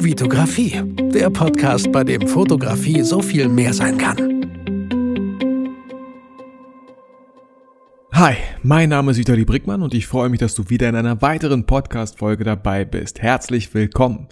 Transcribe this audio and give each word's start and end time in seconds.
Vitografie, 0.00 0.80
der 1.12 1.28
Podcast, 1.28 1.90
bei 1.90 2.04
dem 2.04 2.28
Fotografie 2.28 3.02
so 3.02 3.20
viel 3.20 3.48
mehr 3.48 3.74
sein 3.74 3.98
kann. 3.98 4.16
Hi, 8.12 8.36
mein 8.62 8.90
Name 8.90 9.10
ist 9.10 9.18
Vitali 9.18 9.44
Brickmann 9.44 9.82
und 9.82 9.94
ich 9.94 10.06
freue 10.06 10.28
mich, 10.28 10.38
dass 10.38 10.54
du 10.54 10.70
wieder 10.70 10.88
in 10.88 10.94
einer 10.94 11.20
weiteren 11.20 11.66
Podcast-Folge 11.66 12.44
dabei 12.44 12.84
bist. 12.84 13.20
Herzlich 13.20 13.74
willkommen. 13.74 14.28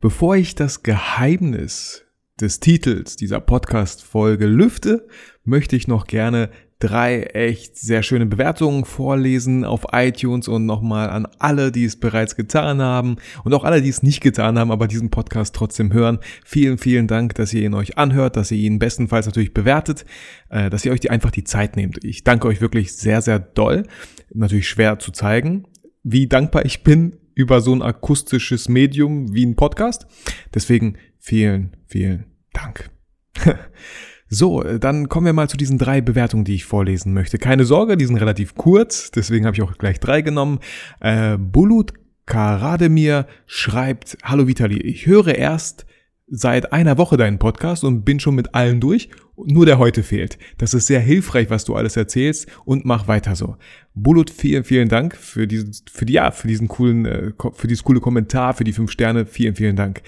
Bevor 0.00 0.36
ich 0.36 0.54
das 0.54 0.82
Geheimnis 0.82 2.04
des 2.38 2.60
Titels 2.60 3.16
dieser 3.16 3.40
Podcast-Folge 3.40 4.46
lüfte, 4.46 5.08
möchte 5.44 5.76
ich 5.76 5.88
noch 5.88 6.06
gerne 6.06 6.50
drei 6.80 7.22
echt 7.22 7.76
sehr 7.76 8.02
schöne 8.02 8.26
Bewertungen 8.26 8.84
vorlesen 8.84 9.64
auf 9.64 9.86
iTunes 9.92 10.48
und 10.48 10.66
nochmal 10.66 11.10
an 11.10 11.28
alle, 11.38 11.70
die 11.70 11.84
es 11.84 11.96
bereits 11.96 12.36
getan 12.36 12.80
haben 12.80 13.16
und 13.44 13.54
auch 13.54 13.64
alle, 13.64 13.82
die 13.82 13.90
es 13.90 14.02
nicht 14.02 14.22
getan 14.22 14.58
haben, 14.58 14.72
aber 14.72 14.88
diesen 14.88 15.10
Podcast 15.10 15.54
trotzdem 15.54 15.92
hören. 15.92 16.18
Vielen, 16.44 16.78
vielen 16.78 17.06
Dank, 17.06 17.34
dass 17.34 17.52
ihr 17.52 17.62
ihn 17.62 17.74
euch 17.74 17.98
anhört, 17.98 18.36
dass 18.36 18.50
ihr 18.50 18.58
ihn 18.58 18.78
bestenfalls 18.78 19.26
natürlich 19.26 19.54
bewertet, 19.54 20.06
äh, 20.48 20.70
dass 20.70 20.84
ihr 20.84 20.92
euch 20.92 21.00
die, 21.00 21.10
einfach 21.10 21.30
die 21.30 21.44
Zeit 21.44 21.76
nehmt. 21.76 22.02
Ich 22.02 22.24
danke 22.24 22.48
euch 22.48 22.62
wirklich 22.62 22.94
sehr, 22.94 23.20
sehr 23.20 23.38
doll. 23.38 23.86
Natürlich 24.32 24.68
schwer 24.68 24.98
zu 24.98 25.12
zeigen, 25.12 25.66
wie 26.02 26.26
dankbar 26.28 26.64
ich 26.64 26.82
bin 26.82 27.16
über 27.34 27.60
so 27.60 27.74
ein 27.74 27.82
akustisches 27.82 28.68
Medium 28.68 29.34
wie 29.34 29.44
ein 29.44 29.54
Podcast. 29.54 30.06
Deswegen 30.54 30.96
vielen, 31.18 31.76
vielen 31.86 32.24
Dank. 32.52 32.90
So, 34.32 34.62
äh, 34.62 34.78
dann 34.78 35.08
kommen 35.08 35.26
wir 35.26 35.32
mal 35.32 35.48
zu 35.48 35.56
diesen 35.56 35.76
drei 35.76 36.00
Bewertungen, 36.00 36.44
die 36.44 36.54
ich 36.54 36.64
vorlesen 36.64 37.12
möchte. 37.12 37.36
Keine 37.36 37.64
Sorge, 37.64 37.96
die 37.96 38.06
sind 38.06 38.16
relativ 38.16 38.54
kurz, 38.54 39.10
deswegen 39.10 39.44
habe 39.44 39.56
ich 39.56 39.62
auch 39.62 39.76
gleich 39.76 39.98
drei 39.98 40.22
genommen. 40.22 40.60
Äh, 41.00 41.36
Bulut 41.36 41.92
Karademir 42.26 43.26
schreibt, 43.46 44.16
Hallo 44.22 44.46
Vitali, 44.46 44.80
ich 44.80 45.06
höre 45.06 45.34
erst 45.34 45.84
seit 46.28 46.72
einer 46.72 46.96
Woche 46.96 47.16
deinen 47.16 47.40
Podcast 47.40 47.82
und 47.82 48.04
bin 48.04 48.20
schon 48.20 48.36
mit 48.36 48.54
allen 48.54 48.80
durch. 48.80 49.10
Nur 49.36 49.66
der 49.66 49.78
heute 49.78 50.04
fehlt. 50.04 50.38
Das 50.58 50.74
ist 50.74 50.86
sehr 50.86 51.00
hilfreich, 51.00 51.50
was 51.50 51.64
du 51.64 51.74
alles 51.74 51.96
erzählst 51.96 52.46
und 52.64 52.84
mach 52.84 53.08
weiter 53.08 53.34
so. 53.34 53.56
Bulut, 53.94 54.30
vielen, 54.30 54.62
vielen 54.62 54.88
Dank 54.88 55.16
für 55.16 55.48
diesen, 55.48 55.74
für 55.90 56.06
die, 56.06 56.12
ja, 56.12 56.30
für 56.30 56.46
diesen 56.46 56.68
coolen, 56.68 57.04
äh, 57.04 57.32
für 57.52 57.66
dieses 57.66 57.82
coole 57.82 58.00
Kommentar, 58.00 58.54
für 58.54 58.64
die 58.64 58.74
fünf 58.74 58.92
Sterne. 58.92 59.26
Vielen, 59.26 59.56
vielen 59.56 59.74
Dank. 59.74 60.02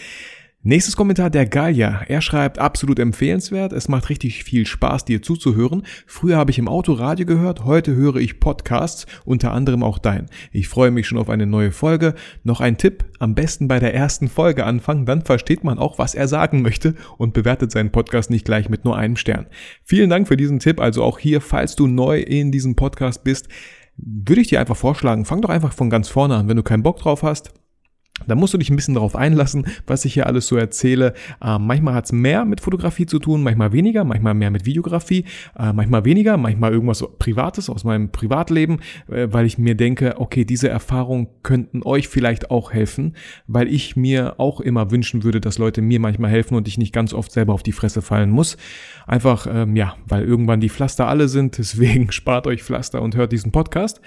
Nächstes 0.64 0.94
Kommentar 0.94 1.28
der 1.28 1.46
Gallia. 1.46 2.02
Er 2.06 2.20
schreibt 2.20 2.60
absolut 2.60 3.00
empfehlenswert. 3.00 3.72
Es 3.72 3.88
macht 3.88 4.08
richtig 4.10 4.44
viel 4.44 4.64
Spaß, 4.64 5.04
dir 5.04 5.20
zuzuhören. 5.20 5.82
Früher 6.06 6.36
habe 6.36 6.52
ich 6.52 6.58
im 6.60 6.68
Auto 6.68 6.92
Radio 6.92 7.26
gehört, 7.26 7.64
heute 7.64 7.96
höre 7.96 8.14
ich 8.18 8.38
Podcasts, 8.38 9.06
unter 9.24 9.50
anderem 9.50 9.82
auch 9.82 9.98
dein. 9.98 10.26
Ich 10.52 10.68
freue 10.68 10.92
mich 10.92 11.08
schon 11.08 11.18
auf 11.18 11.30
eine 11.30 11.46
neue 11.46 11.72
Folge. 11.72 12.14
Noch 12.44 12.60
ein 12.60 12.78
Tipp, 12.78 13.04
am 13.18 13.34
besten 13.34 13.66
bei 13.66 13.80
der 13.80 13.92
ersten 13.92 14.28
Folge 14.28 14.64
anfangen, 14.64 15.04
dann 15.04 15.22
versteht 15.22 15.64
man 15.64 15.80
auch, 15.80 15.98
was 15.98 16.14
er 16.14 16.28
sagen 16.28 16.62
möchte 16.62 16.94
und 17.18 17.34
bewertet 17.34 17.72
seinen 17.72 17.90
Podcast 17.90 18.30
nicht 18.30 18.44
gleich 18.44 18.68
mit 18.68 18.84
nur 18.84 18.96
einem 18.96 19.16
Stern. 19.16 19.46
Vielen 19.82 20.10
Dank 20.10 20.28
für 20.28 20.36
diesen 20.36 20.60
Tipp. 20.60 20.80
Also 20.80 21.02
auch 21.02 21.18
hier, 21.18 21.40
falls 21.40 21.74
du 21.74 21.88
neu 21.88 22.20
in 22.20 22.52
diesem 22.52 22.76
Podcast 22.76 23.24
bist, 23.24 23.48
würde 23.96 24.40
ich 24.40 24.46
dir 24.46 24.60
einfach 24.60 24.76
vorschlagen, 24.76 25.24
fang 25.24 25.40
doch 25.40 25.50
einfach 25.50 25.72
von 25.72 25.90
ganz 25.90 26.08
vorne 26.08 26.36
an. 26.36 26.46
Wenn 26.46 26.56
du 26.56 26.62
keinen 26.62 26.84
Bock 26.84 27.00
drauf 27.00 27.24
hast, 27.24 27.52
da 28.26 28.34
musst 28.34 28.54
du 28.54 28.58
dich 28.58 28.70
ein 28.70 28.76
bisschen 28.76 28.94
darauf 28.94 29.16
einlassen, 29.16 29.66
was 29.86 30.04
ich 30.04 30.14
hier 30.14 30.26
alles 30.26 30.46
so 30.46 30.56
erzähle. 30.56 31.14
Äh, 31.42 31.58
manchmal 31.58 31.94
hat's 31.94 32.12
mehr 32.12 32.44
mit 32.44 32.60
Fotografie 32.60 33.06
zu 33.06 33.18
tun, 33.18 33.42
manchmal 33.42 33.72
weniger, 33.72 34.04
manchmal 34.04 34.34
mehr 34.34 34.50
mit 34.50 34.66
Videografie, 34.66 35.24
äh, 35.58 35.72
manchmal 35.72 36.04
weniger, 36.04 36.36
manchmal 36.36 36.72
irgendwas 36.72 37.04
Privates 37.18 37.68
aus 37.68 37.84
meinem 37.84 38.10
Privatleben, 38.10 38.80
äh, 39.10 39.28
weil 39.30 39.46
ich 39.46 39.58
mir 39.58 39.74
denke, 39.74 40.14
okay, 40.18 40.44
diese 40.44 40.68
Erfahrungen 40.68 41.28
könnten 41.42 41.82
euch 41.84 42.08
vielleicht 42.08 42.50
auch 42.50 42.72
helfen, 42.72 43.16
weil 43.46 43.68
ich 43.68 43.96
mir 43.96 44.38
auch 44.38 44.60
immer 44.60 44.90
wünschen 44.90 45.24
würde, 45.24 45.40
dass 45.40 45.58
Leute 45.58 45.82
mir 45.82 46.00
manchmal 46.00 46.30
helfen 46.30 46.54
und 46.54 46.68
ich 46.68 46.78
nicht 46.78 46.92
ganz 46.92 47.12
oft 47.14 47.32
selber 47.32 47.54
auf 47.54 47.62
die 47.62 47.72
Fresse 47.72 48.02
fallen 48.02 48.30
muss. 48.30 48.56
Einfach, 49.06 49.46
ähm, 49.50 49.76
ja, 49.76 49.96
weil 50.06 50.24
irgendwann 50.24 50.60
die 50.60 50.68
Pflaster 50.68 51.08
alle 51.08 51.28
sind, 51.28 51.58
deswegen 51.62 52.12
spart 52.12 52.46
euch 52.46 52.62
Pflaster 52.62 53.02
und 53.02 53.16
hört 53.16 53.32
diesen 53.32 53.52
Podcast. 53.52 54.00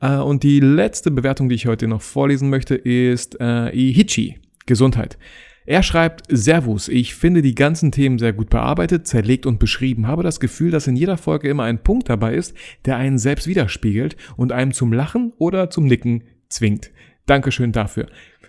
Äh, 0.00 0.16
und 0.16 0.42
die 0.42 0.60
letzte 0.60 1.10
Bewertung, 1.10 1.48
die 1.48 1.54
ich 1.54 1.66
heute 1.66 1.88
noch 1.88 2.02
vorlesen 2.02 2.50
möchte, 2.50 2.74
ist 2.74 3.38
äh, 3.40 3.70
Ihichi. 3.70 4.38
Gesundheit. 4.66 5.18
Er 5.66 5.82
schreibt, 5.82 6.22
Servus, 6.28 6.88
ich 6.88 7.14
finde 7.14 7.42
die 7.42 7.54
ganzen 7.54 7.92
Themen 7.92 8.18
sehr 8.18 8.32
gut 8.32 8.50
bearbeitet, 8.50 9.06
zerlegt 9.06 9.46
und 9.46 9.58
beschrieben, 9.58 10.06
habe 10.06 10.22
das 10.22 10.40
Gefühl, 10.40 10.70
dass 10.70 10.86
in 10.86 10.96
jeder 10.96 11.16
Folge 11.16 11.48
immer 11.48 11.64
ein 11.64 11.82
Punkt 11.82 12.08
dabei 12.08 12.34
ist, 12.34 12.56
der 12.86 12.96
einen 12.96 13.18
selbst 13.18 13.46
widerspiegelt 13.46 14.16
und 14.36 14.52
einem 14.52 14.72
zum 14.72 14.92
Lachen 14.92 15.32
oder 15.38 15.70
zum 15.70 15.86
Nicken 15.86 16.24
zwingt. 16.48 16.90
Dankeschön 17.26 17.72
dafür. 17.72 18.06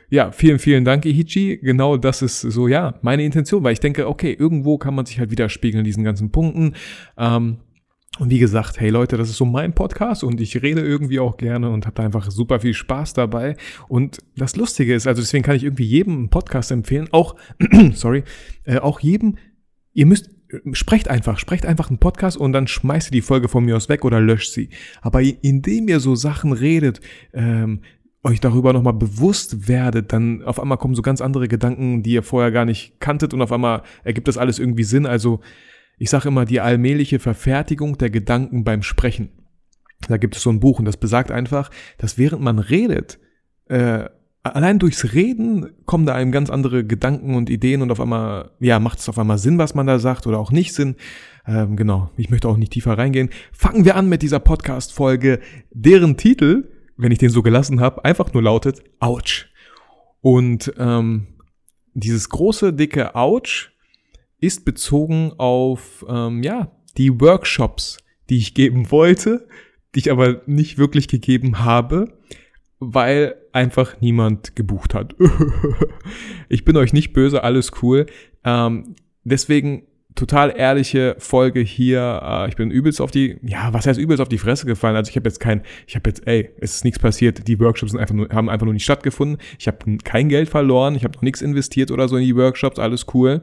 Ja, 0.09 0.31
vielen, 0.31 0.59
vielen 0.59 0.85
Dank, 0.85 1.06
Ihichi. 1.06 1.57
Genau 1.57 1.97
das 1.97 2.22
ist 2.22 2.41
so, 2.41 2.68
ja, 2.68 2.95
meine 3.01 3.23
Intention, 3.23 3.63
weil 3.63 3.73
ich 3.73 3.79
denke, 3.79 4.07
okay, 4.07 4.35
irgendwo 4.38 4.78
kann 4.78 4.94
man 4.94 5.06
sich 5.06 5.19
halt 5.19 5.31
widerspiegeln 5.31 5.79
in 5.79 5.85
diesen 5.85 6.03
ganzen 6.03 6.31
Punkten. 6.31 6.75
Ähm, 7.18 7.57
und 8.22 8.30
wie 8.30 8.38
gesagt, 8.38 8.80
hey 8.80 8.92
Leute, 8.92 9.18
das 9.18 9.32
ist 9.32 9.38
so 9.38 9.46
mein 9.46 9.74
Podcast 9.74 10.24
und 10.24 10.40
ich 10.42 10.62
rede 10.62 10.82
irgendwie 10.82 11.20
auch 11.20 11.38
gerne 11.38 11.72
und 11.72 11.88
habe 11.88 12.04
einfach 12.04 12.30
super 12.30 12.59
viel 12.59 12.76
Spaß 12.76 13.14
dabei. 13.14 13.58
Und 13.88 14.20
das 14.38 14.56
Lustige 14.56 14.94
ist, 14.94 15.08
also 15.08 15.24
deswegen 15.24 15.44
kann 15.44 15.56
ich 15.56 15.64
irgendwie 15.64 15.86
jedem 15.86 16.14
einen 16.14 16.30
Podcast 16.30 16.70
empfehlen, 16.70 17.10
auch, 17.12 17.36
sorry, 17.96 18.24
äh, 18.64 18.78
auch 18.78 19.00
jedem, 19.00 19.40
ihr 19.94 20.06
müsst, 20.06 20.30
sprecht 20.74 21.08
einfach, 21.08 21.40
sprecht 21.40 21.66
einfach 21.66 21.90
einen 21.90 21.98
Podcast 21.98 22.38
und 22.38 22.54
dann 22.54 22.68
schmeißt 22.68 23.08
ihr 23.08 23.14
die 23.14 23.22
Folge 23.22 23.48
von 23.48 23.66
mir 23.66 23.76
aus 23.76 23.90
weg 23.90 24.06
oder 24.06 24.22
löscht 24.22 24.54
sie. 24.54 24.70
Aber 25.02 25.22
indem 25.22 25.88
ihr 25.88 26.00
so 26.00 26.14
Sachen 26.14 26.54
redet, 26.54 27.02
ähm, 27.34 27.81
euch 28.22 28.40
darüber 28.40 28.72
nochmal 28.72 28.94
bewusst 28.94 29.68
werdet, 29.68 30.14
dann 30.14 30.44
auf 30.44 30.60
einmal 30.60 30.78
kommen 30.78 30.94
so 30.94 31.02
ganz 31.02 31.22
andere 31.22 31.48
Gedanken, 31.48 32.04
die 32.04 32.12
ihr 32.12 32.22
vorher 32.22 32.52
gar 32.52 32.66
nicht 32.66 33.00
kanntet 33.00 33.34
und 33.34 33.42
auf 33.42 33.52
einmal 33.52 33.81
ergibt 34.04 34.28
das 34.28 34.38
alles 34.38 34.60
irgendwie 34.60 34.84
Sinn. 34.84 35.08
Also 35.08 35.40
ich 36.01 36.09
sage 36.09 36.29
immer 36.29 36.45
die 36.45 36.62
allmähliche 36.62 37.19
Verfertigung 37.19 37.95
der 38.00 38.09
Gedanken 38.09 38.63
beim 38.63 38.81
Sprechen. 38.81 39.29
Da 40.07 40.17
gibt 40.17 40.35
es 40.35 40.41
so 40.41 40.50
ein 40.50 40.59
Buch 40.59 40.79
und 40.79 40.85
das 40.85 40.97
besagt 40.97 41.29
einfach, 41.29 41.69
dass 42.00 42.17
während 42.17 42.41
man 42.41 42.57
redet, 42.57 43.19
äh, 43.66 44.06
allein 44.41 44.79
durchs 44.79 45.13
Reden 45.13 45.69
kommen 45.85 46.07
da 46.07 46.16
einem 46.16 46.31
ganz 46.31 46.50
andere 46.50 46.84
Gedanken 46.84 47.35
und 47.35 47.51
Ideen 47.51 47.84
und 47.84 47.91
auf 47.91 48.01
einmal, 48.01 48.50
ja, 48.59 48.79
macht 48.79 48.97
es 48.97 49.09
auf 49.09 49.19
einmal 49.19 49.38
Sinn, 49.38 49.59
was 49.59 49.75
man 49.75 49.85
da 49.85 50.00
sagt 50.00 50.25
oder 50.25 50.39
auch 50.39 50.51
nicht 50.51 50.73
Sinn. 50.73 50.95
Ähm, 51.45 51.75
genau, 51.75 52.09
ich 52.18 52.31
möchte 52.31 52.47
auch 52.47 52.57
nicht 52.57 52.72
tiefer 52.72 52.97
reingehen. 52.97 53.29
Fangen 53.51 53.85
wir 53.85 53.95
an 53.95 54.09
mit 54.09 54.23
dieser 54.23 54.39
Podcast-Folge, 54.39 55.39
deren 55.69 56.18
Titel, 56.18 56.72
wenn 56.97 57.12
ich 57.12 57.19
den 57.19 57.29
so 57.29 57.44
gelassen 57.44 57.79
habe, 57.79 58.03
einfach 58.06 58.33
nur 58.33 58.41
lautet 58.41 58.81
Ouch. 59.00 59.45
Und 60.22 60.73
ähm, 60.79 61.28
dieses 61.94 62.28
große, 62.29 62.73
dicke 62.73 63.13
Ouch 63.13 63.71
ist 64.41 64.66
bezogen 64.66 65.31
auf 65.38 66.03
ähm, 66.09 66.44
ja 66.44 66.72
die 66.97 67.22
Workshops, 67.22 68.00
die 68.29 68.38
ich 68.38 68.53
geben 68.53 68.91
wollte, 68.91 69.47
die 69.96 70.00
ich 70.00 70.12
aber 70.12 70.41
nicht 70.46 70.78
wirklich 70.78 71.07
gegeben 71.07 71.59
habe, 71.59 72.18
weil 72.80 73.35
einfach 73.53 74.01
niemand 74.01 74.56
gebucht 74.56 74.94
hat. 74.94 75.16
ich 76.50 76.66
bin 76.66 76.75
euch 76.75 76.91
nicht 76.91 77.13
böse, 77.13 77.44
alles 77.44 77.72
cool. 77.81 78.07
Ähm, 78.44 78.96
deswegen 79.24 79.84
total 80.16 80.53
ehrliche 80.57 81.16
Folge 81.19 81.59
hier. 81.59 82.22
Äh, 82.24 82.50
ich 82.50 82.56
bin 82.56 82.72
übelst 82.72 83.00
auf 83.00 83.12
die, 83.12 83.38
ja, 83.44 83.72
was 83.74 83.85
heißt 83.85 84.00
übelst 84.00 84.22
auf 84.22 84.30
die 84.30 84.40
Fresse 84.40 84.66
gefallen? 84.66 84.96
Also 84.96 85.09
ich 85.09 85.16
habe 85.16 85.30
jetzt 85.30 85.40
kein, 85.40 85.62
ich 85.85 85.96
habe 85.96 86.09
jetzt, 86.09 86.25
ey, 86.25 86.50
es 86.59 86.75
ist 86.75 86.84
nichts 86.84 87.00
passiert. 87.00 87.47
Die 87.47 87.59
Workshops 87.59 87.91
sind 87.91 88.01
einfach 88.01 88.16
nur, 88.16 88.30
haben 88.30 88.50
einfach 88.50 88.66
nur 88.66 88.74
nicht 88.74 88.84
stattgefunden. 88.84 89.38
Ich 89.59 89.68
habe 89.68 89.97
kein 90.03 90.30
Geld 90.30 90.50
verloren, 90.50 90.96
ich 90.96 91.03
habe 91.03 91.13
noch 91.16 91.22
nichts 91.22 91.41
investiert 91.41 91.91
oder 91.91 92.07
so 92.07 92.18
in 92.18 92.24
die 92.24 92.35
Workshops, 92.35 92.80
alles 92.80 93.06
cool 93.13 93.41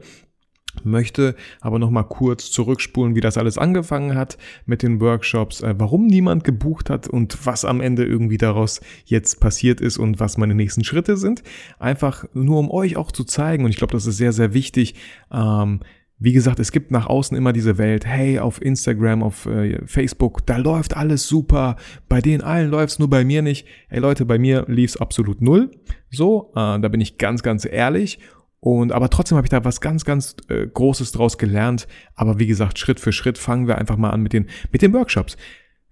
möchte 0.83 1.35
aber 1.61 1.79
noch 1.79 1.89
mal 1.89 2.03
kurz 2.03 2.51
zurückspulen, 2.51 3.15
wie 3.15 3.21
das 3.21 3.37
alles 3.37 3.57
angefangen 3.57 4.15
hat 4.15 4.37
mit 4.65 4.83
den 4.83 4.99
Workshops, 5.01 5.61
äh, 5.61 5.75
warum 5.77 6.07
niemand 6.07 6.43
gebucht 6.43 6.89
hat 6.89 7.07
und 7.07 7.45
was 7.45 7.65
am 7.65 7.81
Ende 7.81 8.05
irgendwie 8.05 8.37
daraus 8.37 8.81
jetzt 9.05 9.39
passiert 9.39 9.81
ist 9.81 9.97
und 9.97 10.19
was 10.19 10.37
meine 10.37 10.55
nächsten 10.55 10.83
Schritte 10.83 11.17
sind. 11.17 11.43
Einfach 11.79 12.25
nur 12.33 12.59
um 12.59 12.71
euch 12.71 12.97
auch 12.97 13.11
zu 13.11 13.23
zeigen 13.23 13.65
und 13.65 13.71
ich 13.71 13.77
glaube, 13.77 13.93
das 13.93 14.05
ist 14.05 14.17
sehr, 14.17 14.33
sehr 14.33 14.53
wichtig. 14.53 14.95
Ähm, 15.31 15.81
wie 16.21 16.33
gesagt, 16.33 16.59
es 16.59 16.73
gibt 16.73 16.91
nach 16.91 17.07
außen 17.07 17.35
immer 17.37 17.53
diese 17.53 17.77
Welt, 17.77 18.05
hey, 18.05 18.39
auf 18.39 18.61
Instagram, 18.61 19.23
auf 19.23 19.45
äh, 19.45 19.79
Facebook, 19.85 20.45
da 20.45 20.57
läuft 20.57 20.97
alles 20.97 21.25
super, 21.27 21.77
bei 22.09 22.19
denen 22.19 22.41
allen 22.41 22.69
läuft's, 22.69 22.99
nur 22.99 23.09
bei 23.09 23.23
mir 23.23 23.41
nicht. 23.41 23.65
Ey 23.87 23.99
Leute, 23.99 24.25
bei 24.25 24.37
mir 24.37 24.65
lief's 24.67 24.97
absolut 24.97 25.41
null. 25.41 25.71
So, 26.11 26.51
äh, 26.51 26.79
da 26.79 26.87
bin 26.89 26.99
ich 26.99 27.17
ganz, 27.17 27.41
ganz 27.41 27.65
ehrlich 27.65 28.19
und 28.59 28.91
aber 28.91 29.09
trotzdem 29.09 29.37
habe 29.37 29.45
ich 29.45 29.51
da 29.51 29.63
was 29.63 29.79
ganz, 29.81 30.03
ganz 30.03 30.35
äh, 30.49 30.67
Großes 30.67 31.11
draus 31.11 31.37
gelernt. 31.37 31.87
Aber 32.15 32.39
wie 32.39 32.47
gesagt, 32.47 32.77
Schritt 32.77 32.99
für 32.99 33.13
Schritt 33.13 33.37
fangen 33.37 33.67
wir 33.67 33.77
einfach 33.77 33.97
mal 33.97 34.09
an 34.09 34.21
mit 34.21 34.33
den, 34.33 34.47
mit 34.71 34.81
den 34.81 34.93
Workshops. 34.93 35.37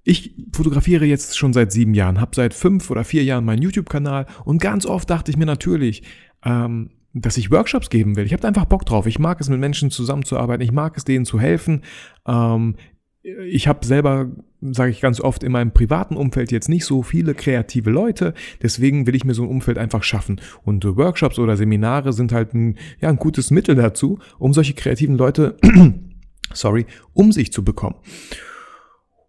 Ich 0.04 0.36
fotografiere 0.54 1.06
jetzt 1.06 1.38
schon 1.38 1.54
seit 1.54 1.72
sieben 1.72 1.94
Jahren, 1.94 2.22
habe 2.22 2.36
seit 2.36 2.54
fünf 2.54 2.90
oder 2.90 3.04
vier 3.04 3.24
Jahren 3.24 3.46
meinen 3.46 3.62
YouTube-Kanal 3.62 4.26
und 4.46 4.62
ganz 4.62 4.86
oft 4.86 5.10
dachte 5.10 5.32
ich 5.32 5.38
mir 5.38 5.46
natürlich, 5.46 6.04
ähm, 6.46 6.92
dass 7.14 7.38
ich 7.38 7.52
Workshops 7.52 7.90
geben 7.90 8.16
will. 8.16 8.26
Ich 8.26 8.34
habe 8.34 8.48
einfach 8.48 8.66
Bock 8.66 8.86
drauf. 8.86 9.06
Ich 9.06 9.20
mag 9.20 9.42
es, 9.42 9.50
mit 9.50 9.60
Menschen 9.60 9.92
zusammenzuarbeiten. 9.92 10.64
Ich 10.64 10.72
mag 10.72 10.96
es, 10.98 11.04
denen 11.04 11.26
zu 11.26 11.40
helfen. 11.40 11.84
Ähm, 12.28 12.76
ich 13.22 13.68
habe 13.68 13.86
selber 13.86 14.30
sage 14.62 14.92
ich 14.92 15.02
ganz 15.02 15.22
oft, 15.22 15.44
in 15.44 15.52
meinem 15.52 15.72
privaten 15.72 16.16
Umfeld 16.16 16.52
jetzt 16.52 16.70
nicht 16.70 16.86
so 16.86 17.04
viele 17.04 17.34
kreative 17.34 17.90
Leute. 17.90 18.34
Deswegen 18.62 19.06
will 19.06 19.16
ich 19.16 19.24
mir 19.24 19.34
so 19.34 19.44
ein 19.44 19.50
Umfeld 19.50 19.78
einfach 19.78 20.04
schaffen. 20.04 20.42
Und 20.64 20.84
Workshops 20.86 21.40
oder 21.40 21.58
Seminare 21.58 22.14
sind 22.14 22.32
halt 22.32 22.54
ein, 22.54 22.78
ja, 23.00 23.10
ein 23.10 23.18
gutes 23.18 23.52
Mittel 23.52 23.76
dazu, 23.76 24.20
um 24.40 24.54
solche 24.54 24.74
kreativen 24.74 25.18
Leute, 25.18 25.58
sorry, 26.54 26.86
um 27.14 27.32
sich 27.32 27.52
zu 27.52 27.64
bekommen. 27.64 27.96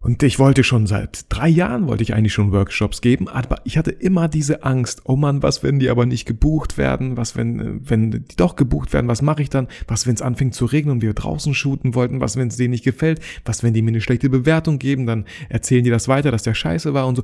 Und 0.01 0.23
ich 0.23 0.39
wollte 0.39 0.63
schon 0.63 0.87
seit 0.87 1.25
drei 1.27 1.49
Jahren, 1.49 1.87
wollte 1.87 2.03
ich 2.03 2.13
eigentlich 2.13 2.31
schon 2.31 2.53
Workshops 2.53 3.01
geben, 3.01 3.27
aber 3.27 3.57
ich 3.65 3.77
hatte 3.77 3.91
immer 3.91 4.29
diese 4.29 4.63
Angst, 4.63 5.01
oh 5.03 5.17
Mann, 5.17 5.43
was, 5.43 5.61
wenn 5.61 5.77
die 5.77 5.89
aber 5.89 6.05
nicht 6.05 6.25
gebucht 6.25 6.77
werden, 6.77 7.17
was, 7.17 7.35
wenn, 7.35 7.81
wenn 7.89 8.11
die 8.11 8.23
doch 8.37 8.55
gebucht 8.55 8.93
werden, 8.93 9.09
was 9.09 9.21
mache 9.21 9.41
ich 9.41 9.49
dann, 9.49 9.67
was, 9.89 10.07
wenn 10.07 10.15
es 10.15 10.21
anfängt 10.21 10.55
zu 10.55 10.65
regnen 10.65 10.93
und 10.93 11.01
wir 11.01 11.13
draußen 11.13 11.53
shooten 11.53 11.95
wollten, 11.95 12.21
was, 12.21 12.37
wenn 12.37 12.47
es 12.47 12.55
denen 12.55 12.71
nicht 12.71 12.85
gefällt, 12.85 13.19
was, 13.43 13.61
wenn 13.61 13.73
die 13.73 13.81
mir 13.81 13.89
eine 13.89 13.99
schlechte 13.99 14.29
Bewertung 14.29 14.79
geben, 14.79 15.05
dann 15.05 15.25
erzählen 15.49 15.83
die 15.83 15.89
das 15.89 16.07
weiter, 16.07 16.31
dass 16.31 16.43
der 16.43 16.53
scheiße 16.53 16.93
war 16.93 17.05
und 17.05 17.17
so 17.17 17.23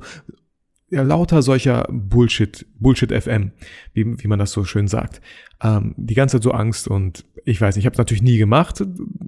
ja, 0.88 1.02
lauter 1.02 1.42
solcher 1.42 1.86
Bullshit, 1.90 2.64
Bullshit 2.78 3.12
FM, 3.12 3.52
wie, 3.92 4.22
wie 4.22 4.28
man 4.28 4.38
das 4.38 4.52
so 4.52 4.64
schön 4.64 4.86
sagt. 4.86 5.20
Ähm, 5.60 5.94
die 5.96 6.14
ganze 6.14 6.36
Zeit 6.36 6.44
so 6.44 6.52
Angst 6.52 6.86
und 6.86 7.24
ich 7.44 7.60
weiß 7.60 7.74
nicht, 7.74 7.82
ich 7.82 7.86
habe 7.86 7.94
es 7.94 7.98
natürlich 7.98 8.22
nie 8.22 8.38
gemacht, 8.38 8.84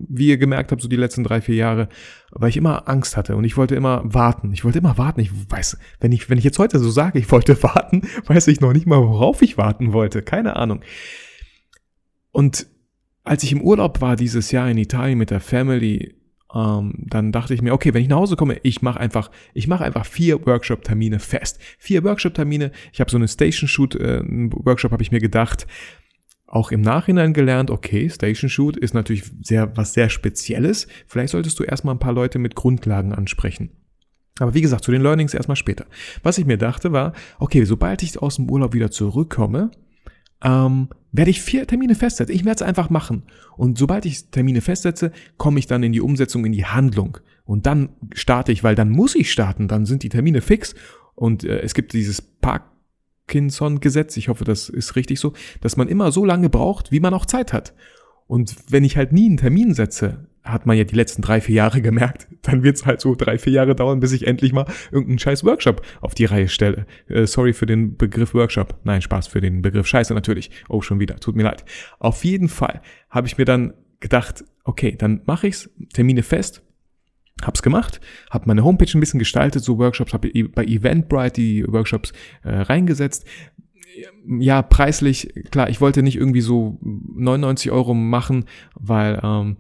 wie 0.09 0.29
ihr 0.29 0.39
gemerkt 0.39 0.71
habt, 0.71 0.83
so 0.83 0.89
die 0.89 0.97
letzten 0.97 1.25
drei, 1.25 1.41
vier 1.41 1.57
Jahre, 1.57 1.89
weil 2.31 2.51
ich 2.51 2.57
immer 2.57 2.89
Angst 2.89 3.17
hatte 3.17 3.35
und 3.35 3.45
ich 3.45 3.57
wollte 3.57 3.75
immer 3.75 4.03
warten. 4.05 4.53
Ich 4.53 4.65
wollte 4.65 4.79
immer 4.79 4.99
warten. 4.99 5.21
Ich 5.21 5.31
weiß, 5.51 5.79
wenn 6.01 6.13
ich, 6.13 6.29
wenn 6.31 6.39
ich 6.39 6.45
jetzt 6.45 6.59
heute 6.59 6.79
so 6.79 6.91
sage, 6.91 7.19
ich 7.19 7.31
wollte 7.31 7.61
warten, 7.63 8.03
weiß 8.27 8.49
ich 8.49 8.61
noch 8.61 8.73
nicht 8.73 8.87
mal, 8.87 9.01
worauf 9.01 9.43
ich 9.43 9.59
warten 9.59 9.93
wollte. 9.93 10.23
Keine 10.23 10.57
Ahnung. 10.57 10.81
Und 12.31 12.67
als 13.25 13.43
ich 13.43 13.53
im 13.53 13.63
Urlaub 13.63 14.01
war 14.01 14.17
dieses 14.17 14.53
Jahr 14.53 14.71
in 14.71 14.79
Italien 14.79 15.19
mit 15.19 15.31
der 15.31 15.41
Family, 15.41 16.18
ähm, 16.55 16.95
dann 16.97 17.33
dachte 17.33 17.53
ich 17.53 17.63
mir, 17.63 17.75
okay, 17.75 17.93
wenn 17.93 18.03
ich 18.03 18.09
nach 18.09 18.17
Hause 18.17 18.37
komme, 18.37 18.59
ich 18.63 18.81
mache 18.81 18.99
einfach, 18.99 19.31
ich 19.55 19.69
mache 19.69 19.85
einfach 19.85 20.07
vier 20.07 20.45
Workshop-Termine 20.47 21.19
fest. 21.19 21.59
Vier 21.79 22.05
Workshop-Termine. 22.05 22.73
Ich 22.93 23.01
habe 23.01 23.11
so 23.11 23.19
eine 23.19 23.29
Station 23.29 23.69
Shoot 23.69 23.95
äh, 23.97 24.23
habe 24.23 25.03
ich 25.03 25.13
mir 25.13 25.21
gedacht. 25.21 25.67
Auch 26.47 26.73
im 26.73 26.81
Nachhinein 26.81 27.35
gelernt, 27.35 27.71
okay, 27.71 28.09
Station 28.09 28.49
Shoot 28.49 28.79
ist 28.79 28.95
natürlich 28.95 29.25
sehr 29.43 29.77
was 29.77 29.93
sehr 29.93 30.09
Spezielles. 30.09 30.89
Vielleicht 31.07 31.33
solltest 31.33 31.59
du 31.59 31.65
erstmal 31.65 31.95
ein 31.95 31.99
paar 31.99 32.15
Leute 32.15 32.39
mit 32.39 32.55
Grundlagen 32.55 33.13
ansprechen. 33.13 33.71
Aber 34.39 34.55
wie 34.55 34.63
gesagt, 34.63 34.85
zu 34.85 34.93
den 34.93 35.03
Learnings 35.03 35.35
erstmal 35.35 35.57
später. 35.57 35.85
Was 36.23 36.39
ich 36.39 36.47
mir 36.47 36.57
dachte 36.57 36.93
war, 36.93 37.13
okay, 37.39 37.65
sobald 37.65 38.03
ich 38.03 38.23
aus 38.23 38.37
dem 38.37 38.51
Urlaub 38.51 38.73
wieder 38.73 38.91
zurückkomme, 38.91 39.71
ähm, 40.43 40.89
werde 41.13 41.31
ich 41.31 41.43
vier 41.43 41.67
Termine 41.67 41.95
festsetzen. 41.95 42.35
Ich 42.35 42.45
werde 42.45 42.57
es 42.57 42.69
einfach 42.69 42.91
machen. 42.91 43.25
Und 43.57 43.79
sobald 43.79 44.05
ich 44.07 44.31
Termine 44.31 44.61
festsetze, 44.61 45.13
komme 45.37 45.59
ich 45.59 45.67
dann 45.67 45.83
in 45.83 45.93
die 45.93 46.01
Umsetzung, 46.01 46.45
in 46.45 46.53
die 46.53 46.67
Handlung. 46.67 47.19
Und 47.45 47.67
dann 47.67 47.91
starte 48.13 48.53
ich, 48.53 48.63
weil 48.63 48.75
dann 48.75 48.91
muss 48.91 49.15
ich 49.15 49.33
starten. 49.33 49.69
Dann 49.69 49.87
sind 49.87 50.03
die 50.03 50.11
Termine 50.11 50.41
fix. 50.41 50.75
Und 51.15 51.45
äh, 51.45 51.61
es 51.61 51.75
gibt 51.75 51.93
dieses 51.93 52.21
Parkinson-Gesetz, 52.21 54.17
ich 54.17 54.29
hoffe, 54.29 54.45
das 54.45 54.69
ist 54.69 54.97
richtig 54.97 55.19
so, 55.19 55.33
dass 55.61 55.77
man 55.77 55.89
immer 55.89 56.13
so 56.13 56.25
lange 56.25 56.51
braucht, 56.51 56.93
wie 56.93 57.01
man 57.01 57.15
auch 57.15 57.27
Zeit 57.27 57.53
hat. 57.53 57.75
Und 58.27 58.55
wenn 58.69 58.85
ich 58.85 58.97
halt 58.97 59.13
nie 59.13 59.27
einen 59.27 59.39
Termin 59.39 59.73
setze, 59.73 60.29
hat 60.53 60.67
man 60.67 60.77
ja 60.77 60.85
die 60.85 60.95
letzten 60.95 61.23
drei, 61.23 61.41
vier 61.41 61.57
Jahre 61.57 61.83
gemerkt, 61.83 62.27
dann 62.43 62.63
wird 62.63 62.77
es 62.77 62.87
halt 62.87 63.01
so 63.01 63.15
drei, 63.15 63.39
vier 63.39 63.53
Jahre 63.53 63.75
dauern, 63.75 64.01
bis 64.01 64.13
ich 64.13 64.27
endlich 64.27 64.53
mal 64.53 64.67
irgendeinen 64.91 65.19
scheiß 65.19 65.45
Workshop 65.45 65.83
auf 66.01 66.15
die 66.15 66.25
Reihe 66.25 66.49
stelle. 66.49 66.87
Äh, 67.09 67.27
sorry 67.27 67.53
für 67.53 67.67
den 67.67 67.97
Begriff 67.97 68.35
Workshop. 68.35 68.79
Nein, 68.85 69.03
Spaß 69.03 69.27
für 69.27 69.41
den 69.41 69.63
Begriff 69.63 69.87
Scheiße 69.87 70.15
natürlich. 70.15 70.51
Oh, 70.69 70.81
schon 70.81 71.01
wieder. 71.01 71.17
Tut 71.17 71.37
mir 71.37 71.45
leid. 71.45 71.65
Auf 71.99 72.25
jeden 72.25 72.49
Fall 72.49 72.83
habe 73.11 73.27
ich 73.27 73.39
mir 73.39 73.45
dann 73.45 73.75
gedacht, 74.01 74.45
okay, 74.65 74.95
dann 74.97 75.23
mache 75.27 75.49
ich's, 75.49 75.71
Termine 75.93 76.23
fest, 76.23 76.63
hab's 77.43 77.63
gemacht, 77.63 78.01
hab 78.31 78.47
meine 78.47 78.65
Homepage 78.65 78.91
ein 78.93 79.01
bisschen 79.01 79.19
gestaltet, 79.19 79.65
so 79.65 79.79
Workshops, 79.79 80.13
habe 80.13 80.31
bei 80.55 80.65
Eventbrite 80.65 81.41
die 81.41 81.65
Workshops 81.67 82.13
äh, 82.43 82.51
reingesetzt, 82.51 83.27
ja, 84.27 84.63
preislich, 84.63 85.33
klar, 85.51 85.69
ich 85.71 85.81
wollte 85.81 86.03
nicht 86.03 86.17
irgendwie 86.17 86.41
so 86.41 86.79
99 86.83 87.71
Euro 87.71 87.95
machen, 87.95 88.45
weil, 88.75 89.21
ähm, 89.23 89.57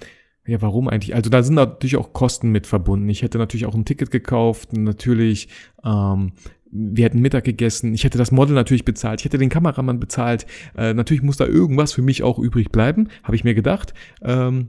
ja, 0.48 0.62
warum 0.62 0.88
eigentlich? 0.88 1.14
Also 1.14 1.28
da 1.28 1.42
sind 1.42 1.56
natürlich 1.56 1.98
auch 1.98 2.14
Kosten 2.14 2.50
mit 2.50 2.66
verbunden. 2.66 3.06
Ich 3.10 3.20
hätte 3.20 3.36
natürlich 3.36 3.66
auch 3.66 3.74
ein 3.74 3.84
Ticket 3.84 4.10
gekauft, 4.10 4.72
natürlich, 4.72 5.48
ähm, 5.84 6.32
wir 6.70 7.04
hätten 7.04 7.20
Mittag 7.20 7.44
gegessen, 7.44 7.92
ich 7.92 8.04
hätte 8.04 8.16
das 8.16 8.32
Model 8.32 8.54
natürlich 8.54 8.86
bezahlt, 8.86 9.20
ich 9.20 9.26
hätte 9.26 9.36
den 9.36 9.50
Kameramann 9.50 10.00
bezahlt, 10.00 10.46
äh, 10.74 10.94
natürlich 10.94 11.22
muss 11.22 11.36
da 11.36 11.46
irgendwas 11.46 11.92
für 11.92 12.00
mich 12.00 12.22
auch 12.22 12.38
übrig 12.38 12.72
bleiben, 12.72 13.08
habe 13.22 13.36
ich 13.36 13.44
mir 13.44 13.54
gedacht. 13.54 13.92
Ähm, 14.22 14.68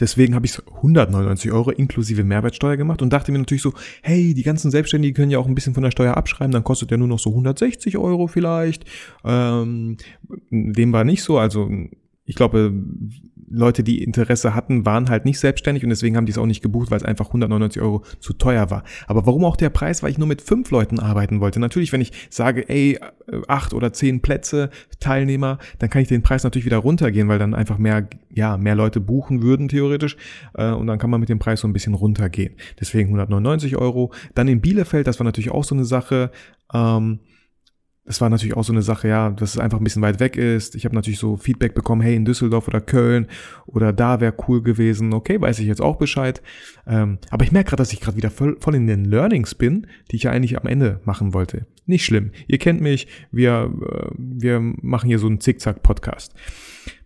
Deswegen 0.00 0.34
habe 0.34 0.44
ich 0.44 0.58
199 0.58 1.52
Euro 1.52 1.70
inklusive 1.70 2.24
Mehrwertsteuer 2.24 2.76
gemacht 2.76 3.00
und 3.00 3.12
dachte 3.12 3.30
mir 3.30 3.38
natürlich 3.38 3.62
so, 3.62 3.74
hey, 4.02 4.34
die 4.34 4.42
ganzen 4.42 4.72
Selbstständigen 4.72 5.14
können 5.14 5.30
ja 5.30 5.38
auch 5.38 5.46
ein 5.46 5.54
bisschen 5.54 5.74
von 5.74 5.84
der 5.84 5.92
Steuer 5.92 6.16
abschreiben, 6.16 6.50
dann 6.50 6.64
kostet 6.64 6.90
der 6.90 6.98
nur 6.98 7.06
noch 7.06 7.20
so 7.20 7.30
160 7.30 7.96
Euro 7.96 8.26
vielleicht. 8.26 8.86
Ähm, 9.24 9.98
dem 10.50 10.92
war 10.92 11.04
nicht 11.04 11.22
so, 11.22 11.38
also 11.38 11.70
ich 12.24 12.34
glaube, 12.34 12.72
Leute, 13.50 13.82
die 13.82 14.02
Interesse 14.02 14.54
hatten, 14.54 14.84
waren 14.84 15.08
halt 15.08 15.24
nicht 15.24 15.38
selbstständig 15.38 15.82
und 15.82 15.90
deswegen 15.90 16.16
haben 16.16 16.26
die 16.26 16.32
es 16.32 16.38
auch 16.38 16.46
nicht 16.46 16.62
gebucht, 16.62 16.90
weil 16.90 16.98
es 16.98 17.04
einfach 17.04 17.26
199 17.26 17.80
Euro 17.82 18.02
zu 18.20 18.32
teuer 18.32 18.70
war. 18.70 18.84
Aber 19.06 19.26
warum 19.26 19.44
auch 19.44 19.56
der 19.56 19.70
Preis? 19.70 20.02
Weil 20.02 20.10
ich 20.10 20.18
nur 20.18 20.28
mit 20.28 20.42
fünf 20.42 20.70
Leuten 20.70 20.98
arbeiten 20.98 21.40
wollte. 21.40 21.60
Natürlich, 21.60 21.92
wenn 21.92 22.00
ich 22.00 22.12
sage, 22.30 22.68
ey, 22.68 22.98
acht 23.46 23.74
oder 23.74 23.92
zehn 23.92 24.20
Plätze, 24.20 24.70
Teilnehmer, 25.00 25.58
dann 25.78 25.90
kann 25.90 26.02
ich 26.02 26.08
den 26.08 26.22
Preis 26.22 26.44
natürlich 26.44 26.66
wieder 26.66 26.78
runtergehen, 26.78 27.28
weil 27.28 27.38
dann 27.38 27.54
einfach 27.54 27.78
mehr, 27.78 28.08
ja, 28.30 28.56
mehr 28.56 28.74
Leute 28.74 29.00
buchen 29.00 29.42
würden, 29.42 29.68
theoretisch. 29.68 30.16
Äh, 30.54 30.72
und 30.72 30.86
dann 30.86 30.98
kann 30.98 31.10
man 31.10 31.20
mit 31.20 31.28
dem 31.28 31.38
Preis 31.38 31.60
so 31.60 31.68
ein 31.68 31.72
bisschen 31.72 31.94
runtergehen. 31.94 32.54
Deswegen 32.80 33.08
199 33.08 33.76
Euro. 33.76 34.12
Dann 34.34 34.48
in 34.48 34.60
Bielefeld, 34.60 35.06
das 35.06 35.18
war 35.18 35.24
natürlich 35.24 35.50
auch 35.50 35.64
so 35.64 35.74
eine 35.74 35.84
Sache. 35.84 36.30
Ähm, 36.72 37.20
das 38.08 38.22
war 38.22 38.30
natürlich 38.30 38.56
auch 38.56 38.64
so 38.64 38.72
eine 38.72 38.80
Sache, 38.80 39.06
ja, 39.06 39.28
dass 39.28 39.50
es 39.50 39.60
einfach 39.60 39.76
ein 39.76 39.84
bisschen 39.84 40.00
weit 40.00 40.18
weg 40.18 40.38
ist. 40.38 40.74
Ich 40.74 40.86
habe 40.86 40.94
natürlich 40.94 41.18
so 41.18 41.36
Feedback 41.36 41.74
bekommen, 41.74 42.00
hey, 42.00 42.16
in 42.16 42.24
Düsseldorf 42.24 42.66
oder 42.66 42.80
Köln 42.80 43.26
oder 43.66 43.92
da 43.92 44.18
wäre 44.20 44.32
cool 44.48 44.62
gewesen. 44.62 45.12
Okay, 45.12 45.38
weiß 45.38 45.58
ich 45.58 45.66
jetzt 45.66 45.82
auch 45.82 45.96
Bescheid. 45.96 46.40
Ähm, 46.86 47.18
aber 47.28 47.44
ich 47.44 47.52
merke 47.52 47.68
gerade, 47.68 47.82
dass 47.82 47.92
ich 47.92 48.00
gerade 48.00 48.16
wieder 48.16 48.30
voll, 48.30 48.56
voll 48.60 48.76
in 48.76 48.86
den 48.86 49.04
Learnings 49.04 49.54
bin, 49.54 49.86
die 50.10 50.16
ich 50.16 50.22
ja 50.22 50.30
eigentlich 50.30 50.56
am 50.58 50.66
Ende 50.66 51.02
machen 51.04 51.34
wollte. 51.34 51.66
Nicht 51.84 52.06
schlimm. 52.06 52.30
Ihr 52.46 52.56
kennt 52.56 52.80
mich, 52.80 53.08
wir, 53.30 53.70
äh, 53.82 54.10
wir 54.16 54.58
machen 54.60 55.08
hier 55.08 55.18
so 55.18 55.26
einen 55.26 55.42
Zickzack-Podcast. 55.42 56.32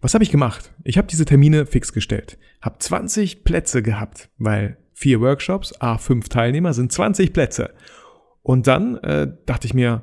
Was 0.01 0.15
habe 0.15 0.23
ich 0.23 0.31
gemacht? 0.31 0.73
Ich 0.85 0.99
habe 0.99 1.09
diese 1.09 1.25
Termine 1.25 1.67
fix 1.67 1.93
gestellt. 1.93 2.39
Habe 2.61 2.79
20 2.79 3.43
Plätze 3.43 3.83
gehabt, 3.83 4.31
weil 4.39 4.77
vier 4.93 5.21
Workshops, 5.21 5.75
a 5.81 5.99
fünf 5.99 6.29
Teilnehmer 6.29 6.75
sind 6.75 6.93
20 6.93 7.33
Plätze. 7.33 7.75
Und 8.43 8.69
dann 8.69 8.99
äh, 8.99 9.33
dachte 9.47 9.67
ich 9.67 9.75
mir, 9.75 10.03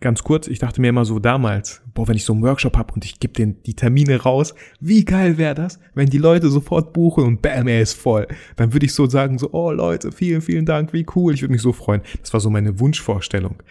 ganz 0.00 0.22
kurz, 0.22 0.46
ich 0.46 0.58
dachte 0.58 0.80
mir 0.80 0.88
immer 0.88 1.04
so 1.04 1.18
damals, 1.18 1.82
boah, 1.94 2.06
wenn 2.06 2.16
ich 2.16 2.24
so 2.24 2.32
einen 2.32 2.42
Workshop 2.42 2.76
habe 2.76 2.94
und 2.94 3.04
ich 3.04 3.18
gebe 3.18 3.34
den 3.34 3.62
die 3.64 3.74
Termine 3.74 4.22
raus, 4.22 4.54
wie 4.80 5.04
geil 5.04 5.38
wäre 5.38 5.54
das, 5.54 5.80
wenn 5.94 6.08
die 6.08 6.18
Leute 6.18 6.48
sofort 6.50 6.92
buchen 6.92 7.24
und 7.24 7.42
bam, 7.42 7.66
er 7.66 7.82
ist 7.82 7.94
voll. 7.94 8.28
Dann 8.56 8.72
würde 8.72 8.86
ich 8.86 8.94
so 8.94 9.06
sagen, 9.06 9.38
so, 9.38 9.50
oh 9.52 9.72
Leute, 9.72 10.12
vielen, 10.12 10.40
vielen 10.40 10.66
Dank, 10.66 10.92
wie 10.92 11.06
cool, 11.16 11.34
ich 11.34 11.42
würde 11.42 11.52
mich 11.52 11.62
so 11.62 11.72
freuen. 11.72 12.02
Das 12.20 12.32
war 12.32 12.40
so 12.40 12.50
meine 12.50 12.78
Wunschvorstellung. 12.78 13.62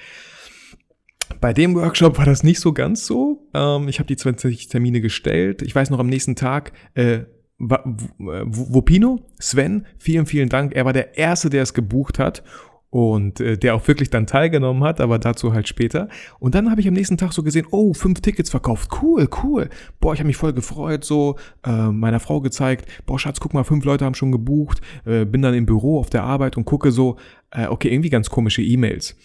Bei 1.39 1.53
dem 1.53 1.75
Workshop 1.75 2.17
war 2.17 2.25
das 2.25 2.43
nicht 2.43 2.59
so 2.59 2.73
ganz 2.73 3.05
so. 3.05 3.47
Ähm, 3.53 3.87
ich 3.87 3.99
habe 3.99 4.07
die 4.07 4.15
20 4.15 4.67
Termine 4.69 5.01
gestellt. 5.01 5.61
Ich 5.61 5.75
weiß 5.75 5.89
noch 5.89 5.99
am 5.99 6.07
nächsten 6.07 6.35
Tag, 6.35 6.71
äh, 6.93 7.21
Wopino, 7.59 9.25
Sven, 9.39 9.87
vielen, 9.97 10.25
vielen 10.25 10.49
Dank. 10.49 10.75
Er 10.75 10.85
war 10.85 10.93
der 10.93 11.17
Erste, 11.17 11.49
der 11.49 11.63
es 11.63 11.73
gebucht 11.73 12.19
hat 12.19 12.43
und 12.89 13.39
äh, 13.39 13.57
der 13.57 13.75
auch 13.75 13.87
wirklich 13.87 14.09
dann 14.09 14.27
teilgenommen 14.27 14.83
hat, 14.83 15.01
aber 15.01 15.19
dazu 15.19 15.53
halt 15.53 15.67
später. 15.67 16.07
Und 16.39 16.55
dann 16.55 16.71
habe 16.71 16.81
ich 16.81 16.87
am 16.87 16.93
nächsten 16.93 17.17
Tag 17.17 17.33
so 17.33 17.43
gesehen, 17.43 17.67
oh, 17.71 17.93
fünf 17.93 18.21
Tickets 18.21 18.49
verkauft, 18.49 18.89
cool, 19.01 19.27
cool. 19.43 19.69
Boah, 19.99 20.13
ich 20.13 20.19
habe 20.19 20.27
mich 20.27 20.37
voll 20.37 20.53
gefreut, 20.53 21.03
so 21.03 21.35
äh, 21.65 21.89
meiner 21.89 22.19
Frau 22.19 22.39
gezeigt, 22.39 22.89
boah, 23.05 23.19
Schatz, 23.19 23.39
guck 23.39 23.53
mal, 23.53 23.63
fünf 23.63 23.83
Leute 23.83 24.05
haben 24.05 24.15
schon 24.15 24.31
gebucht. 24.31 24.81
Äh, 25.05 25.25
bin 25.25 25.41
dann 25.41 25.53
im 25.53 25.65
Büro 25.65 25.99
auf 25.99 26.09
der 26.09 26.23
Arbeit 26.23 26.55
und 26.55 26.65
gucke 26.65 26.91
so, 26.91 27.17
äh, 27.51 27.67
okay, 27.67 27.91
irgendwie 27.91 28.09
ganz 28.09 28.29
komische 28.29 28.61
E-Mails. 28.61 29.15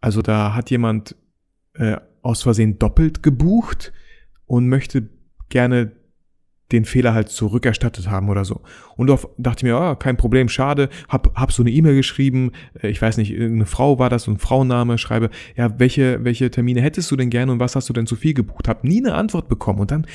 Also 0.00 0.22
da 0.22 0.54
hat 0.54 0.70
jemand 0.70 1.14
äh, 1.74 1.96
aus 2.22 2.42
Versehen 2.42 2.78
doppelt 2.78 3.22
gebucht 3.22 3.92
und 4.46 4.68
möchte 4.68 5.08
gerne 5.50 5.92
den 6.72 6.84
Fehler 6.84 7.14
halt 7.14 7.28
zurückerstattet 7.28 8.10
haben 8.10 8.28
oder 8.28 8.44
so. 8.44 8.60
Und 8.96 9.08
da 9.08 9.18
dachte 9.38 9.58
ich 9.66 9.70
mir, 9.70 9.76
ah, 9.76 9.94
kein 9.94 10.16
Problem, 10.16 10.48
schade, 10.48 10.88
hab, 11.08 11.34
hab 11.34 11.52
so 11.52 11.62
eine 11.62 11.70
E-Mail 11.70 11.96
geschrieben, 11.96 12.52
äh, 12.80 12.88
ich 12.88 13.00
weiß 13.00 13.16
nicht, 13.16 13.32
irgendeine 13.32 13.66
Frau 13.66 13.98
war 13.98 14.10
das, 14.10 14.24
so 14.24 14.30
ein 14.30 14.38
Frauenname, 14.38 14.98
schreibe, 14.98 15.30
ja, 15.56 15.78
welche, 15.78 16.24
welche 16.24 16.50
Termine 16.50 16.80
hättest 16.80 17.10
du 17.10 17.16
denn 17.16 17.30
gerne 17.30 17.52
und 17.52 17.60
was 17.60 17.76
hast 17.76 17.88
du 17.88 17.92
denn 17.92 18.06
zu 18.06 18.16
viel 18.16 18.34
gebucht? 18.34 18.68
Hab 18.68 18.84
nie 18.84 19.00
eine 19.00 19.14
Antwort 19.14 19.48
bekommen 19.48 19.80
und 19.80 19.90
dann 19.90 20.06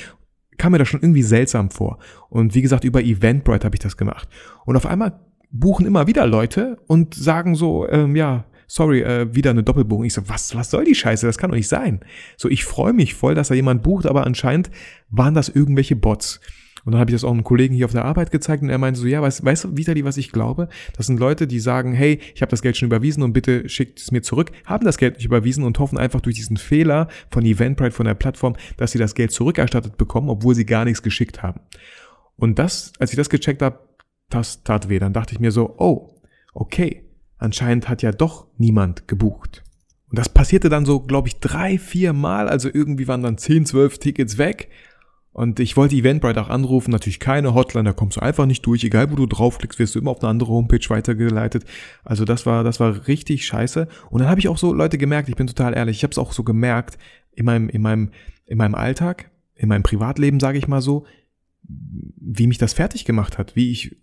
kam 0.58 0.72
mir 0.72 0.78
das 0.78 0.88
schon 0.88 1.00
irgendwie 1.00 1.22
seltsam 1.22 1.70
vor. 1.70 1.98
Und 2.28 2.54
wie 2.54 2.62
gesagt, 2.62 2.84
über 2.84 3.02
Eventbrite 3.02 3.66
habe 3.66 3.76
ich 3.76 3.80
das 3.80 3.96
gemacht. 3.96 4.28
Und 4.64 4.76
auf 4.76 4.86
einmal 4.86 5.20
buchen 5.50 5.86
immer 5.86 6.06
wieder 6.06 6.26
Leute 6.26 6.78
und 6.86 7.14
sagen 7.14 7.54
so, 7.54 7.88
ähm, 7.88 8.16
ja, 8.16 8.46
sorry, 8.66 9.02
äh, 9.02 9.34
wieder 9.34 9.50
eine 9.50 9.62
Doppelbuchung. 9.62 10.04
Ich 10.04 10.14
so, 10.14 10.28
was, 10.28 10.54
was 10.54 10.70
soll 10.70 10.84
die 10.84 10.94
Scheiße? 10.94 11.26
Das 11.26 11.38
kann 11.38 11.50
doch 11.50 11.56
nicht 11.56 11.68
sein. 11.68 12.00
So, 12.36 12.48
ich 12.48 12.64
freue 12.64 12.92
mich 12.92 13.14
voll, 13.14 13.34
dass 13.34 13.48
da 13.48 13.54
jemand 13.54 13.82
bucht, 13.82 14.06
aber 14.06 14.26
anscheinend 14.26 14.70
waren 15.10 15.34
das 15.34 15.48
irgendwelche 15.48 15.96
Bots. 15.96 16.40
Und 16.86 16.92
dann 16.92 17.00
habe 17.00 17.10
ich 17.10 17.16
das 17.16 17.24
auch 17.24 17.32
einem 17.32 17.42
Kollegen 17.42 17.74
hier 17.74 17.84
auf 17.84 17.92
der 17.92 18.04
Arbeit 18.04 18.30
gezeigt 18.30 18.62
und 18.62 18.70
er 18.70 18.78
meinte 18.78 19.00
so, 19.00 19.08
ja, 19.08 19.20
weißt, 19.20 19.44
weißt 19.44 19.64
du, 19.64 19.76
Vitali, 19.76 20.04
was 20.04 20.16
ich 20.16 20.30
glaube? 20.30 20.68
Das 20.96 21.06
sind 21.06 21.18
Leute, 21.18 21.48
die 21.48 21.58
sagen, 21.58 21.92
hey, 21.92 22.20
ich 22.32 22.42
habe 22.42 22.50
das 22.50 22.62
Geld 22.62 22.76
schon 22.76 22.86
überwiesen 22.86 23.24
und 23.24 23.32
bitte 23.32 23.68
schickt 23.68 23.98
es 23.98 24.12
mir 24.12 24.22
zurück, 24.22 24.52
haben 24.64 24.84
das 24.84 24.96
Geld 24.96 25.16
nicht 25.16 25.24
überwiesen 25.24 25.64
und 25.64 25.80
hoffen 25.80 25.98
einfach 25.98 26.20
durch 26.20 26.36
diesen 26.36 26.56
Fehler 26.56 27.08
von 27.28 27.44
Eventbrite, 27.44 27.90
von 27.90 28.06
der 28.06 28.14
Plattform, 28.14 28.54
dass 28.76 28.92
sie 28.92 28.98
das 28.98 29.16
Geld 29.16 29.32
zurückerstattet 29.32 29.96
bekommen, 29.96 30.28
obwohl 30.28 30.54
sie 30.54 30.64
gar 30.64 30.84
nichts 30.84 31.02
geschickt 31.02 31.42
haben. 31.42 31.60
Und 32.36 32.60
das, 32.60 32.92
als 33.00 33.10
ich 33.10 33.16
das 33.16 33.30
gecheckt 33.30 33.62
habe, 33.62 33.80
das 34.28 34.62
tat 34.62 34.88
weh. 34.88 35.00
Dann 35.00 35.12
dachte 35.12 35.34
ich 35.34 35.40
mir 35.40 35.50
so, 35.50 35.74
oh, 35.78 36.20
okay, 36.54 37.05
anscheinend 37.38 37.88
hat 37.88 38.02
ja 38.02 38.12
doch 38.12 38.46
niemand 38.56 39.08
gebucht. 39.08 39.62
Und 40.08 40.18
das 40.18 40.28
passierte 40.28 40.68
dann 40.68 40.86
so, 40.86 41.00
glaube 41.00 41.28
ich, 41.28 41.40
drei, 41.40 41.78
vier 41.78 42.12
Mal. 42.12 42.48
Also 42.48 42.68
irgendwie 42.72 43.08
waren 43.08 43.22
dann 43.22 43.38
zehn, 43.38 43.66
zwölf 43.66 43.98
Tickets 43.98 44.38
weg. 44.38 44.68
Und 45.32 45.60
ich 45.60 45.76
wollte 45.76 45.94
Eventbrite 45.94 46.40
auch 46.40 46.48
anrufen, 46.48 46.90
natürlich 46.90 47.20
keine 47.20 47.52
Hotline, 47.52 47.84
da 47.84 47.92
kommst 47.92 48.16
du 48.16 48.22
einfach 48.22 48.46
nicht 48.46 48.64
durch. 48.64 48.82
Egal 48.84 49.10
wo 49.10 49.16
du 49.16 49.26
draufklickst, 49.26 49.78
wirst 49.78 49.94
du 49.94 49.98
immer 49.98 50.12
auf 50.12 50.22
eine 50.22 50.30
andere 50.30 50.50
Homepage 50.50 50.88
weitergeleitet. 50.88 51.64
Also 52.04 52.24
das 52.24 52.46
war, 52.46 52.64
das 52.64 52.80
war 52.80 53.06
richtig 53.06 53.44
scheiße. 53.44 53.86
Und 54.08 54.20
dann 54.20 54.30
habe 54.30 54.40
ich 54.40 54.48
auch 54.48 54.56
so 54.56 54.72
Leute 54.72 54.96
gemerkt, 54.96 55.28
ich 55.28 55.36
bin 55.36 55.46
total 55.46 55.76
ehrlich, 55.76 55.98
ich 55.98 56.02
habe 56.04 56.12
es 56.12 56.18
auch 56.18 56.32
so 56.32 56.42
gemerkt 56.42 56.96
in 57.32 57.44
meinem, 57.44 57.68
in 57.68 57.82
meinem, 57.82 58.12
in 58.46 58.56
meinem 58.56 58.74
Alltag, 58.74 59.30
in 59.54 59.68
meinem 59.68 59.82
Privatleben, 59.82 60.40
sage 60.40 60.56
ich 60.56 60.68
mal 60.68 60.80
so, 60.80 61.04
wie 61.62 62.46
mich 62.46 62.56
das 62.56 62.72
fertig 62.72 63.04
gemacht 63.04 63.36
hat, 63.36 63.56
wie 63.56 63.70
ich 63.70 63.94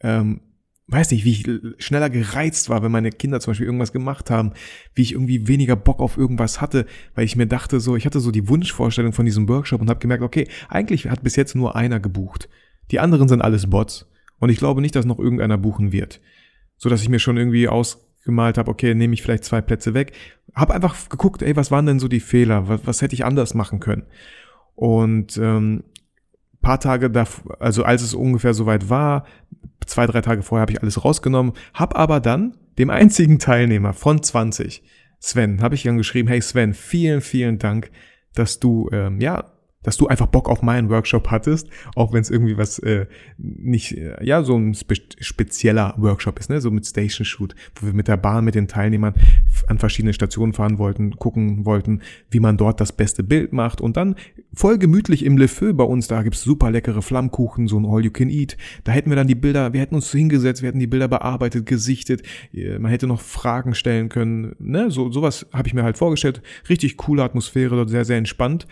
ähm, 0.00 0.40
weiß 0.88 1.10
nicht, 1.10 1.24
wie 1.24 1.32
ich 1.32 1.84
schneller 1.84 2.08
gereizt 2.08 2.70
war, 2.70 2.82
wenn 2.82 2.90
meine 2.90 3.10
Kinder 3.10 3.40
zum 3.40 3.50
Beispiel 3.50 3.66
irgendwas 3.66 3.92
gemacht 3.92 4.30
haben, 4.30 4.52
wie 4.94 5.02
ich 5.02 5.12
irgendwie 5.12 5.46
weniger 5.46 5.76
Bock 5.76 6.00
auf 6.00 6.16
irgendwas 6.16 6.62
hatte, 6.62 6.86
weil 7.14 7.26
ich 7.26 7.36
mir 7.36 7.46
dachte 7.46 7.78
so, 7.78 7.94
ich 7.94 8.06
hatte 8.06 8.20
so 8.20 8.30
die 8.30 8.48
Wunschvorstellung 8.48 9.12
von 9.12 9.26
diesem 9.26 9.48
Workshop 9.48 9.82
und 9.82 9.90
habe 9.90 10.00
gemerkt, 10.00 10.22
okay, 10.22 10.48
eigentlich 10.68 11.08
hat 11.08 11.22
bis 11.22 11.36
jetzt 11.36 11.54
nur 11.54 11.76
einer 11.76 12.00
gebucht. 12.00 12.48
Die 12.90 13.00
anderen 13.00 13.28
sind 13.28 13.42
alles 13.42 13.68
Bots 13.68 14.10
und 14.38 14.48
ich 14.48 14.58
glaube 14.58 14.80
nicht, 14.80 14.96
dass 14.96 15.04
noch 15.04 15.18
irgendeiner 15.18 15.58
buchen 15.58 15.92
wird. 15.92 16.20
So 16.78 16.88
dass 16.88 17.02
ich 17.02 17.10
mir 17.10 17.18
schon 17.18 17.36
irgendwie 17.36 17.68
ausgemalt 17.68 18.56
habe, 18.56 18.70
okay, 18.70 18.94
nehme 18.94 19.12
ich 19.12 19.22
vielleicht 19.22 19.44
zwei 19.44 19.60
Plätze 19.60 19.92
weg. 19.92 20.12
Hab 20.54 20.70
einfach 20.70 21.10
geguckt, 21.10 21.42
ey, 21.42 21.54
was 21.54 21.70
waren 21.70 21.84
denn 21.84 22.00
so 22.00 22.08
die 22.08 22.20
Fehler? 22.20 22.66
Was, 22.68 22.86
was 22.86 23.02
hätte 23.02 23.14
ich 23.14 23.26
anders 23.26 23.52
machen 23.52 23.78
können? 23.78 24.04
Und 24.74 25.36
ähm, 25.36 25.84
paar 26.62 26.80
Tage 26.80 27.10
da, 27.10 27.26
also 27.58 27.82
als 27.82 28.02
es 28.02 28.14
ungefähr 28.14 28.54
soweit 28.54 28.88
war, 28.88 29.26
zwei, 29.88 30.06
drei 30.06 30.20
Tage 30.20 30.42
vorher 30.42 30.62
habe 30.62 30.72
ich 30.72 30.82
alles 30.82 31.04
rausgenommen, 31.04 31.52
habe 31.74 31.96
aber 31.96 32.20
dann 32.20 32.56
dem 32.78 32.90
einzigen 32.90 33.38
Teilnehmer 33.38 33.92
von 33.92 34.22
20, 34.22 34.82
Sven, 35.18 35.60
habe 35.62 35.74
ich 35.74 35.82
dann 35.82 35.96
geschrieben, 35.96 36.28
hey 36.28 36.40
Sven, 36.40 36.74
vielen, 36.74 37.20
vielen 37.20 37.58
Dank, 37.58 37.90
dass 38.34 38.60
du 38.60 38.88
ähm, 38.92 39.20
ja 39.20 39.52
dass 39.88 39.96
du 39.96 40.06
einfach 40.06 40.26
Bock 40.26 40.50
auf 40.50 40.60
meinen 40.60 40.90
Workshop 40.90 41.30
hattest, 41.30 41.70
auch 41.96 42.12
wenn 42.12 42.20
es 42.20 42.28
irgendwie 42.28 42.58
was 42.58 42.78
äh, 42.80 43.06
nicht, 43.38 43.96
ja, 44.20 44.42
so 44.42 44.54
ein 44.54 44.74
spe 44.74 44.96
spezieller 45.18 45.94
Workshop 45.96 46.38
ist, 46.38 46.50
ne, 46.50 46.60
so 46.60 46.70
mit 46.70 46.84
Station 46.84 47.24
Shoot, 47.24 47.54
wo 47.76 47.86
wir 47.86 47.94
mit 47.94 48.06
der 48.06 48.18
Bahn 48.18 48.44
mit 48.44 48.54
den 48.54 48.68
Teilnehmern 48.68 49.14
an 49.66 49.78
verschiedene 49.78 50.12
Stationen 50.12 50.52
fahren 50.52 50.76
wollten, 50.76 51.16
gucken 51.16 51.64
wollten, 51.64 52.02
wie 52.30 52.38
man 52.38 52.58
dort 52.58 52.82
das 52.82 52.92
beste 52.92 53.22
Bild 53.22 53.54
macht. 53.54 53.80
Und 53.80 53.96
dann 53.96 54.16
voll 54.52 54.76
gemütlich 54.76 55.24
im 55.24 55.38
Le 55.38 55.48
Feu 55.48 55.72
bei 55.72 55.84
uns, 55.84 56.06
da 56.06 56.22
gibt's 56.22 56.42
super 56.42 56.70
leckere 56.70 57.00
Flammkuchen, 57.00 57.66
so 57.66 57.80
ein 57.80 57.86
All 57.86 58.04
You 58.04 58.10
Can 58.10 58.28
Eat, 58.28 58.58
da 58.84 58.92
hätten 58.92 59.08
wir 59.08 59.16
dann 59.16 59.26
die 59.26 59.34
Bilder, 59.34 59.72
wir 59.72 59.80
hätten 59.80 59.94
uns 59.94 60.12
hingesetzt, 60.12 60.60
wir 60.60 60.66
hätten 60.66 60.80
die 60.80 60.86
Bilder 60.86 61.08
bearbeitet, 61.08 61.64
gesichtet, 61.64 62.22
äh, 62.52 62.78
man 62.78 62.90
hätte 62.90 63.06
noch 63.06 63.22
Fragen 63.22 63.74
stellen 63.74 64.10
können, 64.10 64.54
ne, 64.58 64.90
so 64.90 65.10
sowas 65.10 65.46
habe 65.54 65.66
ich 65.66 65.72
mir 65.72 65.82
halt 65.82 65.96
vorgestellt, 65.96 66.42
richtig 66.68 66.98
coole 66.98 67.22
Atmosphäre, 67.22 67.74
dort 67.74 67.88
sehr, 67.88 68.04
sehr 68.04 68.18
entspannt 68.18 68.66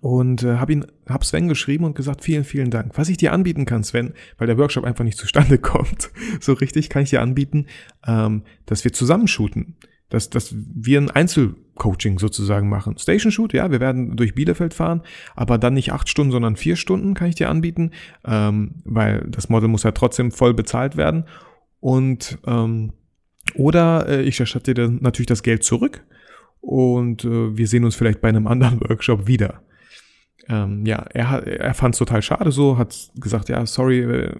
und 0.00 0.42
äh, 0.42 0.56
habe 0.56 0.72
ihn 0.72 0.86
hab 1.08 1.24
Sven 1.24 1.48
geschrieben 1.48 1.84
und 1.84 1.94
gesagt 1.94 2.22
vielen 2.22 2.44
vielen 2.44 2.70
Dank. 2.70 2.92
Was 2.96 3.08
ich 3.08 3.16
dir 3.16 3.32
anbieten 3.32 3.64
kann 3.64 3.84
Sven 3.84 4.14
weil 4.38 4.46
der 4.46 4.58
Workshop 4.58 4.84
einfach 4.84 5.04
nicht 5.04 5.18
zustande 5.18 5.58
kommt 5.58 6.10
so 6.40 6.52
richtig 6.52 6.88
kann 6.90 7.02
ich 7.02 7.10
dir 7.10 7.22
anbieten 7.22 7.66
ähm, 8.06 8.42
dass 8.66 8.84
wir 8.84 8.92
zusammen 8.92 9.28
shooten. 9.28 9.76
Dass 10.08 10.30
dass 10.30 10.54
wir 10.54 11.00
ein 11.00 11.10
Einzelcoaching 11.10 12.18
sozusagen 12.18 12.68
machen. 12.68 12.98
Station 12.98 13.32
Shoot 13.32 13.52
ja 13.52 13.70
wir 13.70 13.80
werden 13.80 14.16
durch 14.16 14.34
Bielefeld 14.34 14.74
fahren 14.74 15.02
aber 15.34 15.56
dann 15.58 15.74
nicht 15.74 15.92
acht 15.92 16.08
Stunden 16.08 16.32
sondern 16.32 16.56
vier 16.56 16.76
Stunden 16.76 17.14
kann 17.14 17.28
ich 17.28 17.36
dir 17.36 17.48
anbieten 17.48 17.92
ähm, 18.24 18.82
weil 18.84 19.24
das 19.28 19.48
Model 19.48 19.68
muss 19.68 19.84
ja 19.84 19.92
trotzdem 19.92 20.30
voll 20.30 20.54
bezahlt 20.54 20.96
werden. 20.96 21.24
Und 21.78 22.38
ähm, 22.46 22.92
oder 23.54 24.08
äh, 24.08 24.22
ich 24.22 24.40
erstatte 24.40 24.74
dir 24.74 24.88
natürlich 24.88 25.26
das 25.26 25.44
Geld 25.44 25.62
zurück 25.62 26.04
und 26.60 27.24
äh, 27.24 27.56
wir 27.56 27.68
sehen 27.68 27.84
uns 27.84 27.94
vielleicht 27.94 28.20
bei 28.20 28.28
einem 28.28 28.48
anderen 28.48 28.80
Workshop 28.88 29.28
wieder 29.28 29.62
ähm, 30.48 30.86
ja, 30.86 31.04
er, 31.12 31.46
er 31.46 31.74
fand 31.74 31.94
es 31.94 31.98
total 31.98 32.22
schade 32.22 32.52
so, 32.52 32.78
hat 32.78 33.10
gesagt, 33.16 33.48
ja, 33.48 33.64
sorry, 33.66 34.00
äh, 34.00 34.34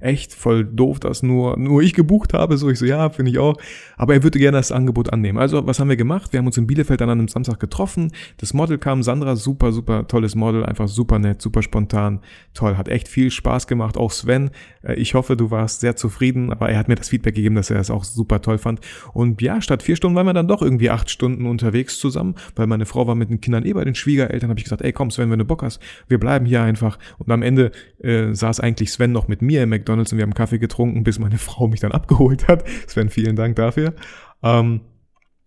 echt 0.00 0.34
voll 0.34 0.64
doof, 0.64 1.00
dass 1.00 1.22
nur, 1.22 1.58
nur 1.58 1.82
ich 1.82 1.94
gebucht 1.94 2.34
habe. 2.34 2.56
So, 2.56 2.68
ich 2.70 2.78
so, 2.78 2.86
ja, 2.86 3.10
finde 3.10 3.30
ich 3.30 3.38
auch. 3.38 3.56
Aber 3.96 4.14
er 4.14 4.22
würde 4.22 4.38
gerne 4.38 4.58
das 4.58 4.72
Angebot 4.72 5.12
annehmen. 5.12 5.38
Also, 5.38 5.66
was 5.66 5.80
haben 5.80 5.88
wir 5.88 5.96
gemacht? 5.96 6.32
Wir 6.32 6.38
haben 6.38 6.46
uns 6.46 6.56
in 6.56 6.66
Bielefeld 6.66 7.00
dann 7.00 7.10
an 7.10 7.18
einem 7.18 7.28
Samstag 7.28 7.60
getroffen. 7.60 8.12
Das 8.38 8.54
Model 8.54 8.78
kam, 8.78 9.02
Sandra, 9.02 9.36
super, 9.36 9.72
super 9.72 10.06
tolles 10.06 10.34
Model, 10.34 10.64
einfach 10.64 10.88
super 10.88 11.18
nett, 11.18 11.42
super 11.42 11.62
spontan, 11.62 12.20
toll, 12.54 12.76
hat 12.76 12.88
echt 12.88 13.08
viel 13.08 13.30
Spaß 13.30 13.66
gemacht. 13.66 13.96
Auch 13.96 14.10
Sven, 14.10 14.50
äh, 14.82 14.94
ich 14.94 15.14
hoffe, 15.14 15.36
du 15.36 15.50
warst 15.50 15.80
sehr 15.80 15.96
zufrieden, 15.96 16.52
aber 16.52 16.68
er 16.68 16.78
hat 16.78 16.88
mir 16.88 16.94
das 16.94 17.08
Feedback 17.08 17.34
gegeben, 17.34 17.54
dass 17.54 17.70
er 17.70 17.80
es 17.80 17.90
auch 17.90 18.04
super 18.04 18.40
toll 18.40 18.58
fand. 18.58 18.80
Und 19.12 19.42
ja, 19.42 19.60
statt 19.60 19.82
vier 19.82 19.96
Stunden 19.96 20.16
waren 20.16 20.26
wir 20.26 20.34
dann 20.34 20.48
doch 20.48 20.62
irgendwie 20.62 20.90
acht 20.90 21.10
Stunden 21.10 21.46
unterwegs 21.46 21.98
zusammen, 21.98 22.34
weil 22.56 22.66
meine 22.66 22.86
Frau 22.86 23.06
war 23.06 23.14
mit 23.14 23.30
den 23.30 23.40
Kindern 23.40 23.64
eh 23.64 23.72
bei 23.72 23.84
den 23.84 23.94
Schwiegereltern, 23.94 24.50
habe 24.50 24.60
ich 24.60 24.64
gesagt, 24.64 24.82
ey, 24.82 24.92
komm 24.92 25.10
Sven, 25.10 25.30
wenn 25.30 25.38
du 25.38 25.44
Bock 25.44 25.62
hast, 25.62 25.80
wir 26.08 26.18
bleiben 26.18 26.46
hier 26.46 26.62
einfach. 26.62 26.98
Und 27.18 27.30
am 27.30 27.42
Ende 27.42 27.72
äh, 28.02 28.32
saß 28.32 28.60
eigentlich 28.60 28.92
Sven 28.92 29.12
noch 29.12 29.28
mit 29.28 29.42
mir 29.42 29.62
im 29.62 29.70
McDonald's 29.70 29.87
McDonalds 29.88 30.12
und 30.12 30.18
wir 30.18 30.22
haben 30.22 30.34
Kaffee 30.34 30.58
getrunken, 30.58 31.02
bis 31.04 31.18
meine 31.18 31.38
Frau 31.38 31.66
mich 31.68 31.80
dann 31.80 31.92
abgeholt 31.92 32.48
hat. 32.48 32.64
Sven, 32.86 33.08
vielen 33.08 33.36
Dank 33.36 33.56
dafür. 33.56 33.94
Ähm, 34.42 34.82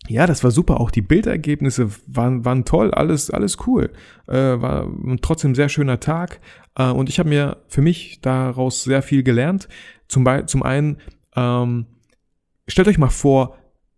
ja, 0.07 0.25
das 0.25 0.43
war 0.43 0.51
super. 0.51 0.79
Auch 0.79 0.89
die 0.89 1.03
Bildergebnisse 1.03 1.89
waren, 2.07 2.43
waren 2.43 2.65
toll, 2.65 2.91
alles, 2.91 3.29
alles 3.29 3.57
cool. 3.67 3.91
Äh, 4.27 4.33
war 4.33 4.91
trotzdem 5.21 5.53
sehr 5.53 5.69
schöner 5.69 6.00
Tag. 6.00 6.41
Äh, 6.75 6.89
und 6.89 7.07
ich 7.07 7.19
habe 7.19 7.29
mir 7.29 7.57
für 7.67 7.81
mich 7.81 8.19
daraus 8.21 8.83
sehr 8.83 9.03
viel 9.03 9.21
gelernt. 9.24 9.69
Zum, 10.07 10.27
zum 10.48 10.63
einen, 10.63 10.98
ähm, 11.36 11.86
stellt 12.67 12.88
euch 12.88 12.98
mal 12.98 13.10
vor, 13.10 13.57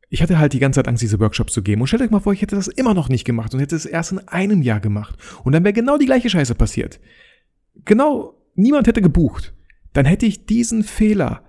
ich 0.10 0.22
hatte 0.22 0.38
halt 0.38 0.54
die 0.54 0.60
ganze 0.60 0.80
Zeit 0.80 0.88
Angst, 0.88 1.02
diese 1.02 1.20
Workshops 1.20 1.54
zu 1.54 1.64
geben. 1.64 1.82
Und 1.82 1.88
stellt 1.88 2.04
euch 2.04 2.12
mal 2.12 2.20
vor, 2.20 2.34
ich 2.34 2.42
hätte 2.42 2.56
das 2.56 2.68
immer 2.68 2.94
noch 2.94 3.10
nicht 3.10 3.24
gemacht 3.24 3.54
und 3.54 3.62
hätte 3.62 3.76
es 3.76 3.86
erst 3.86 4.12
in 4.12 4.20
einem 4.28 4.62
Jahr 4.62 4.82
gemacht. 4.82 5.16
Und 5.44 5.54
dann 5.54 5.64
wäre 5.64 5.74
genau 5.74 5.98
die 5.98 6.06
gleiche 6.06 6.30
Scheiße 6.30 6.54
passiert. 6.54 7.00
Genau, 7.86 8.36
niemand 8.56 8.86
hätte 8.88 9.02
gebucht 9.02 9.54
dann 9.94 10.06
hätte 10.06 10.26
ich 10.26 10.46
diesen 10.46 10.84
Fehler, 10.84 11.44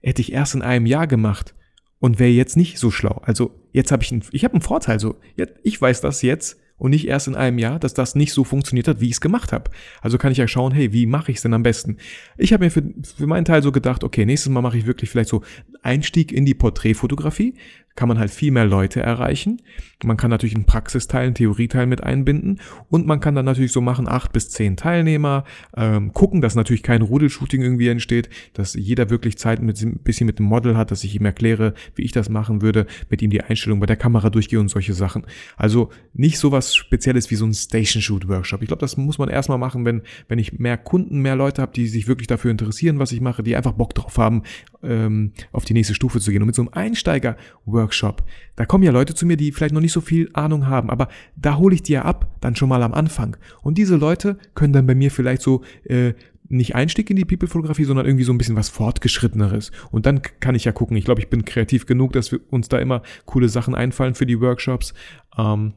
hätte 0.00 0.22
ich 0.22 0.32
erst 0.32 0.54
in 0.54 0.62
einem 0.62 0.86
Jahr 0.86 1.06
gemacht 1.06 1.54
und 1.98 2.18
wäre 2.18 2.30
jetzt 2.30 2.56
nicht 2.56 2.78
so 2.78 2.90
schlau. 2.90 3.20
Also 3.24 3.50
jetzt 3.72 3.92
habe 3.92 4.02
ich 4.02 4.12
einen, 4.12 4.22
ich 4.30 4.44
habe 4.44 4.54
einen 4.54 4.62
Vorteil. 4.62 5.00
So, 5.00 5.16
ich 5.62 5.80
weiß 5.80 6.00
das 6.00 6.22
jetzt 6.22 6.58
und 6.76 6.90
nicht 6.90 7.08
erst 7.08 7.26
in 7.26 7.34
einem 7.34 7.58
Jahr, 7.58 7.78
dass 7.78 7.92
das 7.92 8.14
nicht 8.14 8.32
so 8.32 8.44
funktioniert 8.44 8.86
hat, 8.88 9.00
wie 9.00 9.06
ich 9.06 9.12
es 9.12 9.20
gemacht 9.20 9.52
habe. 9.52 9.70
Also 10.00 10.16
kann 10.16 10.32
ich 10.32 10.38
ja 10.38 10.46
schauen, 10.46 10.72
hey, 10.72 10.92
wie 10.92 11.06
mache 11.06 11.32
ich 11.32 11.38
es 11.38 11.42
denn 11.42 11.54
am 11.54 11.64
besten? 11.64 11.96
Ich 12.36 12.52
habe 12.52 12.64
mir 12.64 12.70
für, 12.70 12.84
für 13.16 13.26
meinen 13.26 13.44
Teil 13.44 13.62
so 13.62 13.72
gedacht, 13.72 14.04
okay, 14.04 14.24
nächstes 14.24 14.50
Mal 14.50 14.62
mache 14.62 14.78
ich 14.78 14.86
wirklich 14.86 15.10
vielleicht 15.10 15.28
so 15.28 15.42
Einstieg 15.82 16.30
in 16.32 16.44
die 16.44 16.54
Porträtfotografie 16.54 17.54
kann 17.98 18.06
man 18.06 18.20
halt 18.20 18.30
viel 18.30 18.52
mehr 18.52 18.64
Leute 18.64 19.00
erreichen. 19.00 19.60
Man 20.04 20.16
kann 20.16 20.30
natürlich 20.30 20.54
einen 20.54 20.66
Praxisteil, 20.66 21.26
einen 21.26 21.34
Theorieteil 21.34 21.86
mit 21.86 22.00
einbinden 22.00 22.60
und 22.88 23.08
man 23.08 23.18
kann 23.18 23.34
dann 23.34 23.44
natürlich 23.44 23.72
so 23.72 23.80
machen, 23.80 24.06
acht 24.06 24.32
bis 24.32 24.50
zehn 24.50 24.76
Teilnehmer, 24.76 25.42
ähm, 25.76 26.12
gucken, 26.12 26.40
dass 26.40 26.54
natürlich 26.54 26.84
kein 26.84 27.02
Rudelshooting 27.02 27.60
irgendwie 27.60 27.88
entsteht, 27.88 28.30
dass 28.52 28.74
jeder 28.74 29.10
wirklich 29.10 29.36
Zeit 29.36 29.60
mit 29.60 29.82
ein 29.82 29.98
bisschen 29.98 30.28
mit 30.28 30.38
dem 30.38 30.46
Model 30.46 30.76
hat, 30.76 30.92
dass 30.92 31.02
ich 31.02 31.16
ihm 31.16 31.24
erkläre, 31.24 31.74
wie 31.96 32.02
ich 32.02 32.12
das 32.12 32.28
machen 32.28 32.62
würde, 32.62 32.86
mit 33.10 33.20
ihm 33.20 33.30
die 33.30 33.40
Einstellung 33.40 33.80
bei 33.80 33.86
der 33.86 33.96
Kamera 33.96 34.30
durchgehe 34.30 34.60
und 34.60 34.68
solche 34.68 34.94
Sachen. 34.94 35.26
Also 35.56 35.90
nicht 36.14 36.38
sowas 36.38 36.76
Spezielles 36.76 37.32
wie 37.32 37.34
so 37.34 37.46
ein 37.46 37.52
Station 37.52 38.00
Shoot 38.00 38.28
Workshop. 38.28 38.62
Ich 38.62 38.68
glaube, 38.68 38.80
das 38.80 38.96
muss 38.96 39.18
man 39.18 39.28
erstmal 39.28 39.58
machen, 39.58 39.84
wenn, 39.84 40.02
wenn 40.28 40.38
ich 40.38 40.56
mehr 40.60 40.76
Kunden, 40.76 41.18
mehr 41.18 41.34
Leute 41.34 41.62
habe, 41.62 41.72
die 41.72 41.88
sich 41.88 42.06
wirklich 42.06 42.28
dafür 42.28 42.52
interessieren, 42.52 43.00
was 43.00 43.10
ich 43.10 43.20
mache, 43.20 43.42
die 43.42 43.56
einfach 43.56 43.72
Bock 43.72 43.92
drauf 43.92 44.18
haben, 44.18 44.44
ähm, 44.84 45.32
auf 45.50 45.64
die 45.64 45.74
nächste 45.74 45.96
Stufe 45.96 46.20
zu 46.20 46.30
gehen. 46.30 46.42
Und 46.42 46.46
mit 46.46 46.54
so 46.54 46.62
einem 46.62 46.70
Einsteiger-Workshop 46.72 47.87
Workshop. 47.88 48.22
Da 48.56 48.66
kommen 48.66 48.84
ja 48.84 48.92
Leute 48.92 49.14
zu 49.14 49.24
mir, 49.24 49.36
die 49.36 49.52
vielleicht 49.52 49.74
noch 49.74 49.80
nicht 49.80 49.92
so 49.92 50.00
viel 50.00 50.28
Ahnung 50.34 50.66
haben, 50.66 50.90
aber 50.90 51.08
da 51.36 51.56
hole 51.56 51.74
ich 51.74 51.82
die 51.82 51.94
ja 51.94 52.02
ab, 52.02 52.36
dann 52.40 52.54
schon 52.54 52.68
mal 52.68 52.82
am 52.82 52.92
Anfang. 52.92 53.36
Und 53.62 53.78
diese 53.78 53.96
Leute 53.96 54.36
können 54.54 54.72
dann 54.72 54.86
bei 54.86 54.94
mir 54.94 55.10
vielleicht 55.10 55.42
so 55.42 55.62
äh, 55.84 56.12
nicht 56.50 56.74
Einstieg 56.74 57.10
in 57.10 57.16
die 57.16 57.24
People-Fotografie, 57.24 57.84
sondern 57.84 58.06
irgendwie 58.06 58.24
so 58.24 58.32
ein 58.32 58.38
bisschen 58.38 58.56
was 58.56 58.68
Fortgeschritteneres. 58.68 59.70
Und 59.90 60.06
dann 60.06 60.22
kann 60.40 60.54
ich 60.54 60.64
ja 60.64 60.72
gucken. 60.72 60.96
Ich 60.96 61.04
glaube, 61.04 61.20
ich 61.20 61.28
bin 61.28 61.44
kreativ 61.44 61.86
genug, 61.86 62.12
dass 62.12 62.32
wir 62.32 62.40
uns 62.50 62.68
da 62.68 62.78
immer 62.78 63.02
coole 63.26 63.48
Sachen 63.48 63.74
einfallen 63.74 64.14
für 64.14 64.26
die 64.26 64.40
Workshops. 64.40 64.94
Ähm, 65.36 65.74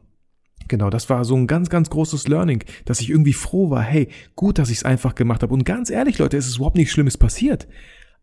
Genau, 0.68 0.92
das 0.92 1.10
war 1.10 1.26
so 1.26 1.36
ein 1.36 1.48
ganz, 1.48 1.70
ganz 1.70 1.90
großes 1.90 2.28
Learning, 2.30 2.64
dass 2.86 3.02
ich 3.02 3.10
irgendwie 3.10 3.34
froh 3.34 3.72
war, 3.72 3.82
hey, 3.82 4.08
gut, 4.36 4.58
dass 4.58 4.70
ich 4.70 4.78
es 4.78 4.84
einfach 4.86 5.16
gemacht 5.16 5.42
habe. 5.42 5.54
Und 5.54 5.66
ganz 5.66 5.90
ehrlich, 5.90 6.18
Leute, 6.20 6.38
es 6.38 6.48
ist 6.48 6.58
überhaupt 6.58 6.78
nichts 6.78 6.94
Schlimmes 6.94 7.18
passiert. 7.18 7.68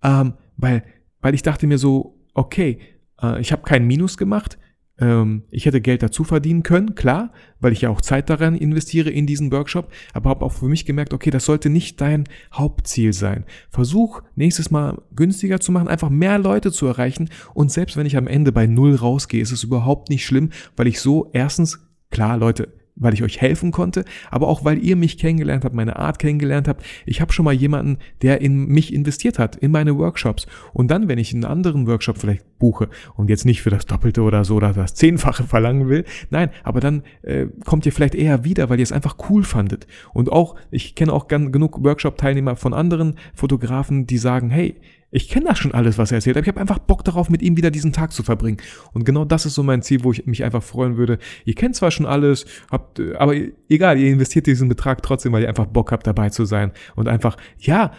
Ähm, 0.03 0.35
weil, 0.57 0.85
weil 1.21 1.35
ich 1.35 1.43
dachte 1.43 1.67
mir 1.67 1.77
so, 1.77 2.19
okay, 2.35 2.79
äh, 3.23 3.41
ich 3.41 3.53
habe 3.53 3.63
keinen 3.63 3.87
Minus 3.87 4.17
gemacht. 4.17 4.59
Ähm, 5.01 5.45
ich 5.51 5.67
hätte 5.67 5.81
Geld 5.81 6.03
dazu 6.03 6.25
verdienen 6.25 6.63
können, 6.63 6.95
klar, 6.95 7.33
weil 7.61 7.73
ich 7.73 7.83
ja 7.83 7.91
auch 7.91 8.01
Zeit 8.01 8.29
daran 8.31 8.57
investiere 8.57 9.11
in 9.11 9.27
diesen 9.27 9.53
Workshop, 9.53 9.93
aber 10.13 10.31
habe 10.31 10.45
auch 10.45 10.53
für 10.53 10.67
mich 10.67 10.87
gemerkt, 10.87 11.13
okay, 11.13 11.31
das 11.31 11.45
sollte 11.45 11.71
nicht 11.71 12.01
dein 12.01 12.25
Hauptziel 12.53 13.13
sein. 13.13 13.45
Versuch 13.71 14.23
nächstes 14.35 14.71
Mal 14.71 15.01
günstiger 15.15 15.61
zu 15.61 15.71
machen, 15.71 15.89
einfach 15.89 16.11
mehr 16.11 16.39
Leute 16.39 16.73
zu 16.73 16.87
erreichen 16.87 17.31
und 17.55 17.71
selbst 17.71 17.97
wenn 17.97 18.07
ich 18.07 18.17
am 18.17 18.27
Ende 18.27 18.51
bei 18.51 18.67
Null 18.67 18.97
rausgehe, 18.97 19.43
ist 19.43 19.53
es 19.53 19.63
überhaupt 19.63 20.11
nicht 20.11 20.27
schlimm, 20.27 20.51
weil 20.77 20.89
ich 20.89 21.01
so 21.01 21.31
erstens, 21.33 21.79
klar, 22.11 22.37
Leute, 22.37 22.73
weil 22.99 23.15
ich 23.15 23.23
euch 23.23 23.41
helfen 23.41 23.71
konnte, 23.71 24.05
aber 24.31 24.49
auch 24.49 24.65
weil 24.65 24.85
ihr 24.85 24.97
mich 24.97 25.19
kennengelernt 25.19 25.65
habt, 25.65 25.75
meine 25.75 25.97
Art 25.97 26.19
kennengelernt 26.19 26.69
habt. 26.69 26.85
Ich 27.07 27.21
habe 27.21 27.33
schon 27.33 27.45
mal 27.45 27.55
jemanden, 27.55 27.99
der 28.23 28.41
in 28.41 28.67
mich 28.67 28.93
investiert 28.93 29.39
hat, 29.39 29.57
in 29.57 29.71
meine 29.71 29.97
Workshops. 29.97 30.47
Und 30.73 30.91
dann, 30.91 31.09
wenn 31.09 31.19
ich 31.19 31.33
einen 31.33 31.45
anderen 31.45 31.87
Workshop 31.87 32.19
vielleicht 32.19 32.45
buche 32.59 32.89
und 33.17 33.31
jetzt 33.31 33.45
nicht 33.45 33.63
für 33.63 33.71
das 33.71 33.87
Doppelte 33.87 34.23
oder 34.23 34.45
so 34.45 34.57
oder 34.57 34.73
das 34.73 34.95
Zehnfache 34.95 35.45
verlangen 35.45 35.89
will, 35.89 36.05
nein, 36.31 36.51
aber 36.65 36.81
dann 36.81 37.03
äh, 37.23 37.47
kommt 37.65 37.87
ihr 37.87 37.93
vielleicht 37.93 38.15
eher 38.15 38.45
wieder, 38.45 38.69
weil 38.69 38.79
ihr 38.79 38.85
es 38.85 38.93
einfach 38.93 39.17
cool 39.31 39.45
fandet. 39.45 39.87
Und 40.13 40.31
auch, 40.31 40.57
ich 40.71 40.95
kenne 40.95 41.13
auch 41.13 41.29
genug 41.29 41.85
Workshop-Teilnehmer 41.85 42.57
von 42.57 42.75
anderen 42.75 43.15
Fotografen, 43.35 44.07
die 44.07 44.19
sagen, 44.19 44.51
hey, 44.51 44.77
ich 45.11 45.29
kenne 45.29 45.47
das 45.47 45.59
schon 45.59 45.73
alles, 45.73 45.97
was 45.97 46.13
er 46.13 46.17
erzählt, 46.17 46.37
aber 46.37 46.45
ich 46.45 46.49
habe 46.49 46.61
einfach 46.61 46.79
Bock 46.79 47.05
darauf, 47.05 47.31
mit 47.31 47.41
ihm 47.41 47.57
wieder 47.57 47.71
diesen 47.71 47.93
Tag 47.93 48.13
zu 48.13 48.23
verbringen. 48.23 48.59
Und 48.93 49.05
genau 49.05 49.25
das 49.25 49.47
ist 49.47 49.55
so 49.55 49.63
mein 49.63 49.83
Ziel, 49.83 50.05
wo 50.05 50.13
ich 50.13 50.27
mich 50.27 50.45
einfach 50.45 50.63
freuen 50.63 50.97
würde. 50.97 51.19
Ihr 51.45 51.55
kennt 51.55 51.77
zwar 51.77 51.91
schon 51.91 52.05
alles, 52.05 52.45
habt, 52.71 53.01
aber 53.17 53.35
egal, 53.69 53.99
ihr 53.99 54.09
investiert 54.09 54.47
diesen 54.47 54.69
Betrag 54.69 55.03
trotzdem, 55.03 55.33
weil 55.33 55.43
ihr 55.43 55.49
einfach 55.49 55.67
Bock 55.67 55.93
habt, 55.93 56.07
dabei 56.07 56.29
zu 56.29 56.45
sein. 56.45 56.73
Und 56.95 57.09
einfach, 57.09 57.37
ja, 57.59 57.93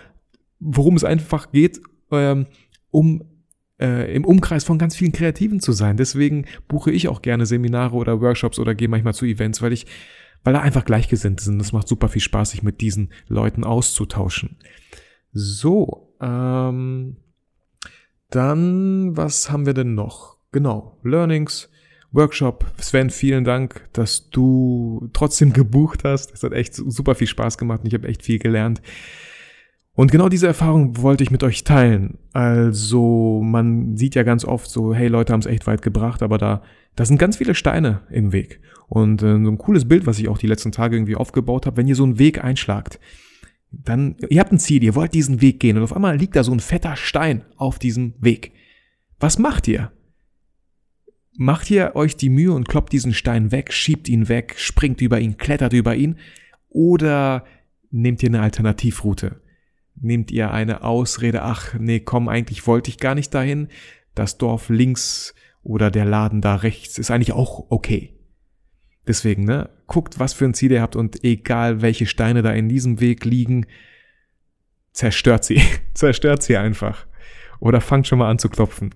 worum 0.60 0.96
es 0.96 1.04
einfach 1.04 1.51
geht, 1.51 1.82
ähm, 2.12 2.46
um 2.92 3.24
äh, 3.80 4.13
im 4.13 4.25
Umkreis 4.25 4.63
von 4.63 4.78
ganz 4.78 4.96
vielen 4.96 5.12
Kreativen 5.12 5.60
zu 5.62 5.72
sein. 5.72 5.98
Deswegen 5.98 6.46
buche 6.68 6.92
ich 6.92 7.08
auch 7.08 7.22
gerne 7.22 7.46
Seminare 7.46 7.96
oder 7.96 8.22
Workshops 8.22 8.60
oder 8.60 8.75
gehe 8.75 8.88
manchmal 8.88 9.13
zu 9.13 9.25
Events, 9.25 9.62
weil 9.62 9.74
ich, 9.74 9.88
weil 10.44 10.54
da 10.54 10.62
einfach 10.62 10.86
Gleichgesinnte 10.86 11.44
sind. 11.44 11.60
Das 11.60 11.72
macht 11.72 11.88
super 11.88 12.10
viel 12.10 12.22
Spaß, 12.22 12.51
sich 12.51 12.62
mit 12.62 12.82
diesen 12.82 13.12
Leuten 13.28 13.63
auszutauschen. 13.63 14.58
So, 15.32 16.09
ähm, 16.21 17.17
dann, 18.29 19.17
was 19.17 19.51
haben 19.51 19.65
wir 19.65 19.73
denn 19.73 19.95
noch? 19.95 20.38
Genau, 20.51 20.99
Learnings, 21.03 21.69
Workshop. 22.11 22.65
Sven, 22.77 23.09
vielen 23.09 23.43
Dank, 23.43 23.88
dass 23.93 24.29
du 24.29 25.09
trotzdem 25.13 25.53
gebucht 25.53 26.03
hast. 26.03 26.33
Es 26.33 26.43
hat 26.43 26.53
echt 26.53 26.75
super 26.75 27.15
viel 27.15 27.27
Spaß 27.27 27.57
gemacht 27.57 27.81
und 27.81 27.88
ich 27.88 27.93
habe 27.93 28.07
echt 28.07 28.23
viel 28.23 28.39
gelernt. 28.39 28.81
Und 29.93 30.11
genau 30.11 30.29
diese 30.29 30.47
Erfahrung 30.47 31.01
wollte 31.01 31.23
ich 31.23 31.31
mit 31.31 31.43
euch 31.43 31.65
teilen. 31.65 32.19
Also 32.31 33.41
man 33.43 33.97
sieht 33.97 34.15
ja 34.15 34.23
ganz 34.23 34.45
oft 34.45 34.69
so, 34.69 34.93
hey, 34.93 35.09
Leute 35.09 35.33
haben 35.33 35.41
es 35.41 35.45
echt 35.45 35.67
weit 35.67 35.81
gebracht, 35.81 36.23
aber 36.23 36.38
da, 36.38 36.63
da 36.95 37.03
sind 37.03 37.17
ganz 37.17 37.35
viele 37.35 37.53
Steine 37.53 38.01
im 38.09 38.31
Weg. 38.31 38.61
Und 38.88 39.21
äh, 39.21 39.43
so 39.43 39.51
ein 39.51 39.57
cooles 39.57 39.88
Bild, 39.88 40.05
was 40.05 40.17
ich 40.19 40.29
auch 40.29 40.38
die 40.38 40.47
letzten 40.47 40.71
Tage 40.71 40.95
irgendwie 40.95 41.17
aufgebaut 41.17 41.65
habe, 41.65 41.77
wenn 41.77 41.88
ihr 41.88 41.95
so 41.95 42.05
einen 42.05 42.17
Weg 42.17 42.43
einschlagt 42.43 42.99
dann, 43.71 44.15
ihr 44.29 44.39
habt 44.39 44.51
ein 44.51 44.59
Ziel, 44.59 44.83
ihr 44.83 44.95
wollt 44.95 45.13
diesen 45.13 45.41
Weg 45.41 45.59
gehen 45.59 45.77
und 45.77 45.83
auf 45.83 45.93
einmal 45.93 46.17
liegt 46.17 46.35
da 46.35 46.43
so 46.43 46.51
ein 46.51 46.59
fetter 46.59 46.95
Stein 46.95 47.45
auf 47.55 47.79
diesem 47.79 48.13
Weg. 48.19 48.51
Was 49.19 49.38
macht 49.38 49.67
ihr? 49.67 49.91
Macht 51.38 51.69
ihr 51.71 51.95
euch 51.95 52.17
die 52.17 52.29
Mühe 52.29 52.51
und 52.51 52.67
kloppt 52.67 52.91
diesen 52.91 53.13
Stein 53.13 53.51
weg, 53.51 53.71
schiebt 53.71 54.09
ihn 54.09 54.27
weg, 54.27 54.55
springt 54.57 55.01
über 55.01 55.19
ihn, 55.19 55.38
klettert 55.38 55.73
über 55.73 55.95
ihn? 55.95 56.17
Oder 56.69 57.45
nehmt 57.91 58.21
ihr 58.23 58.29
eine 58.29 58.41
Alternativroute? 58.41 59.41
Nehmt 59.95 60.31
ihr 60.31 60.51
eine 60.51 60.83
Ausrede, 60.83 61.43
ach 61.43 61.75
nee, 61.79 61.99
komm, 61.99 62.27
eigentlich 62.27 62.67
wollte 62.67 62.89
ich 62.89 62.97
gar 62.97 63.15
nicht 63.15 63.33
dahin, 63.33 63.67
das 64.15 64.38
Dorf 64.38 64.69
links 64.69 65.33
oder 65.61 65.91
der 65.91 66.05
Laden 66.05 66.41
da 66.41 66.55
rechts 66.55 66.97
ist 66.97 67.11
eigentlich 67.11 67.33
auch 67.33 67.67
okay. 67.69 68.18
Deswegen, 69.08 69.44
ne, 69.44 69.70
guckt, 69.88 70.20
was 70.20 70.34
für 70.34 70.46
ein 70.46 70.53
Ziel 70.53 70.72
ihr 70.72 70.82
habt 70.82 70.96
und 70.96 71.24
egal 71.24 71.82
welche 71.82 72.06
Steine 72.06 72.41
da 72.41 72.51
in 72.51 72.70
diesem 72.70 73.00
Weg 73.00 73.25
liegen, 73.25 73.65
zerstört 74.94 75.44
sie. 75.44 75.62
zerstört 75.94 76.44
sie 76.44 76.58
einfach. 76.58 77.06
Oder 77.60 77.82
fangt 77.82 78.08
schon 78.08 78.20
mal 78.20 78.29
an 78.29 78.39
zu 78.39 78.50
klopfen. 78.50 78.94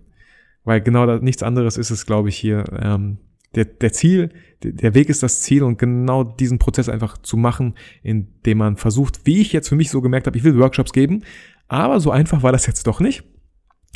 Weil 0.63 0.81
genau 0.81 1.05
das, 1.05 1.22
nichts 1.22 1.43
anderes 1.43 1.77
ist 1.77 1.89
es, 1.89 2.05
glaube 2.05 2.29
ich, 2.29 2.38
hier. 2.38 2.63
Ähm, 2.81 3.17
der, 3.55 3.65
der 3.65 3.93
Ziel, 3.93 4.29
der 4.63 4.95
Weg 4.95 5.10
ist 5.10 5.22
das 5.22 5.41
Ziel 5.41 5.63
und 5.63 5.77
genau 5.77 6.24
diesen 6.24 6.57
Prozess 6.60 6.89
einfach 6.89 7.17
zu 7.19 7.38
machen, 7.38 7.75
indem 8.01 8.57
man 8.57 8.77
versucht, 8.77 9.25
wie 9.25 9.41
ich 9.41 9.53
jetzt 9.53 9.69
für 9.69 9.75
mich 9.75 9.89
so 9.89 10.01
gemerkt 10.01 10.27
habe, 10.27 10.38
ich 10.38 10.43
will 10.43 10.58
Workshops 10.58 10.93
geben, 10.93 11.23
aber 11.67 11.99
so 11.99 12.10
einfach 12.10 12.41
war 12.41 12.51
das 12.51 12.65
jetzt 12.65 12.88
doch 12.88 12.99
nicht. 12.99 13.23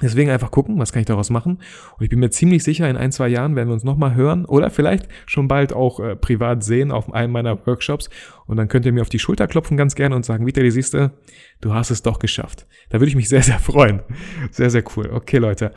Deswegen 0.01 0.29
einfach 0.29 0.51
gucken, 0.51 0.77
was 0.77 0.91
kann 0.91 0.99
ich 0.99 1.07
daraus 1.07 1.31
machen. 1.31 1.59
Und 1.97 2.03
ich 2.03 2.09
bin 2.09 2.19
mir 2.19 2.29
ziemlich 2.29 2.63
sicher, 2.63 2.87
in 2.87 2.97
ein, 2.97 3.11
zwei 3.11 3.27
Jahren 3.27 3.55
werden 3.55 3.69
wir 3.69 3.73
uns 3.73 3.83
nochmal 3.83 4.13
hören 4.13 4.45
oder 4.45 4.69
vielleicht 4.69 5.07
schon 5.25 5.47
bald 5.47 5.73
auch 5.73 5.99
äh, 5.99 6.15
privat 6.15 6.63
sehen 6.63 6.91
auf 6.91 7.11
einem 7.11 7.33
meiner 7.33 7.65
Workshops. 7.65 8.09
Und 8.45 8.57
dann 8.57 8.67
könnt 8.67 8.85
ihr 8.85 8.93
mir 8.93 9.01
auf 9.01 9.09
die 9.09 9.19
Schulter 9.19 9.47
klopfen 9.47 9.75
ganz 9.75 9.95
gerne 9.95 10.15
und 10.15 10.23
sagen, 10.23 10.45
Vitali, 10.45 10.69
siehst 10.69 10.93
du, 10.93 11.11
du 11.61 11.73
hast 11.73 11.89
es 11.89 12.03
doch 12.03 12.19
geschafft. 12.19 12.67
Da 12.89 12.99
würde 12.99 13.09
ich 13.09 13.15
mich 13.15 13.27
sehr, 13.27 13.41
sehr 13.41 13.59
freuen. 13.59 14.01
Sehr, 14.51 14.69
sehr 14.69 14.83
cool. 14.95 15.09
Okay, 15.11 15.37
Leute. 15.37 15.71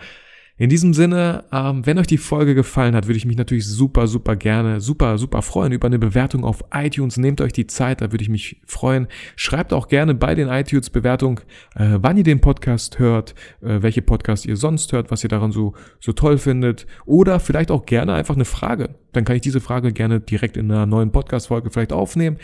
In 0.60 0.68
diesem 0.68 0.92
Sinne, 0.92 1.44
ähm, 1.52 1.86
wenn 1.86 1.98
euch 1.98 2.06
die 2.06 2.18
Folge 2.18 2.54
gefallen 2.54 2.94
hat, 2.94 3.06
würde 3.06 3.16
ich 3.16 3.24
mich 3.24 3.38
natürlich 3.38 3.66
super, 3.66 4.06
super 4.06 4.36
gerne, 4.36 4.82
super, 4.82 5.16
super 5.16 5.40
freuen 5.40 5.72
über 5.72 5.86
eine 5.86 5.98
Bewertung 5.98 6.44
auf 6.44 6.62
iTunes. 6.70 7.16
Nehmt 7.16 7.40
euch 7.40 7.54
die 7.54 7.66
Zeit, 7.66 8.02
da 8.02 8.12
würde 8.12 8.20
ich 8.20 8.28
mich 8.28 8.60
freuen. 8.66 9.08
Schreibt 9.36 9.72
auch 9.72 9.88
gerne 9.88 10.14
bei 10.14 10.34
den 10.34 10.48
iTunes-Bewertungen, 10.48 11.40
äh, 11.76 11.96
wann 12.02 12.18
ihr 12.18 12.24
den 12.24 12.42
Podcast 12.42 12.98
hört, 12.98 13.34
äh, 13.62 13.80
welche 13.80 14.02
Podcasts 14.02 14.44
ihr 14.44 14.58
sonst 14.58 14.92
hört, 14.92 15.10
was 15.10 15.24
ihr 15.24 15.30
daran 15.30 15.50
so, 15.50 15.72
so 15.98 16.12
toll 16.12 16.36
findet. 16.36 16.86
Oder 17.06 17.40
vielleicht 17.40 17.70
auch 17.70 17.86
gerne 17.86 18.12
einfach 18.12 18.34
eine 18.34 18.44
Frage. 18.44 18.96
Dann 19.12 19.24
kann 19.24 19.36
ich 19.36 19.42
diese 19.42 19.62
Frage 19.62 19.94
gerne 19.94 20.20
direkt 20.20 20.58
in 20.58 20.70
einer 20.70 20.84
neuen 20.84 21.10
Podcast-Folge 21.10 21.70
vielleicht 21.70 21.94
aufnehmen. 21.94 22.36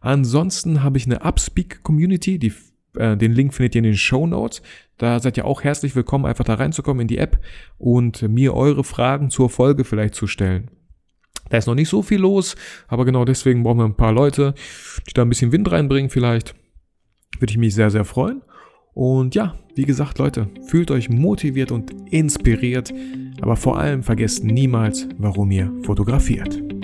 Ansonsten 0.00 0.82
habe 0.82 0.98
ich 0.98 1.06
eine 1.06 1.24
Upspeak-Community, 1.24 2.40
die 2.40 2.52
äh, 2.96 3.16
den 3.16 3.32
Link 3.32 3.54
findet 3.54 3.74
ihr 3.74 3.80
in 3.80 3.84
den 3.84 3.96
Show 3.96 4.26
Notes. 4.26 4.62
Da 4.98 5.18
seid 5.20 5.36
ihr 5.36 5.44
auch 5.44 5.62
herzlich 5.64 5.96
willkommen, 5.96 6.26
einfach 6.26 6.44
da 6.44 6.54
reinzukommen 6.54 7.02
in 7.02 7.08
die 7.08 7.18
App 7.18 7.38
und 7.78 8.22
mir 8.22 8.54
eure 8.54 8.84
Fragen 8.84 9.30
zur 9.30 9.50
Folge 9.50 9.84
vielleicht 9.84 10.14
zu 10.14 10.26
stellen. 10.26 10.70
Da 11.48 11.58
ist 11.58 11.66
noch 11.66 11.74
nicht 11.74 11.88
so 11.88 12.02
viel 12.02 12.20
los, 12.20 12.54
aber 12.86 13.04
genau 13.04 13.24
deswegen 13.24 13.62
brauchen 13.62 13.78
wir 13.78 13.84
ein 13.84 13.96
paar 13.96 14.12
Leute, 14.12 14.54
die 15.08 15.12
da 15.12 15.22
ein 15.22 15.28
bisschen 15.28 15.52
Wind 15.52 15.70
reinbringen 15.70 16.10
vielleicht. 16.10 16.54
Würde 17.38 17.50
ich 17.50 17.58
mich 17.58 17.74
sehr, 17.74 17.90
sehr 17.90 18.04
freuen. 18.04 18.42
Und 18.92 19.34
ja, 19.34 19.56
wie 19.74 19.84
gesagt, 19.84 20.18
Leute, 20.18 20.48
fühlt 20.66 20.90
euch 20.90 21.08
motiviert 21.08 21.72
und 21.72 21.92
inspiriert, 22.10 22.92
aber 23.40 23.56
vor 23.56 23.78
allem 23.78 24.02
vergesst 24.02 24.44
niemals, 24.44 25.08
warum 25.16 25.50
ihr 25.50 25.72
fotografiert. 25.82 26.79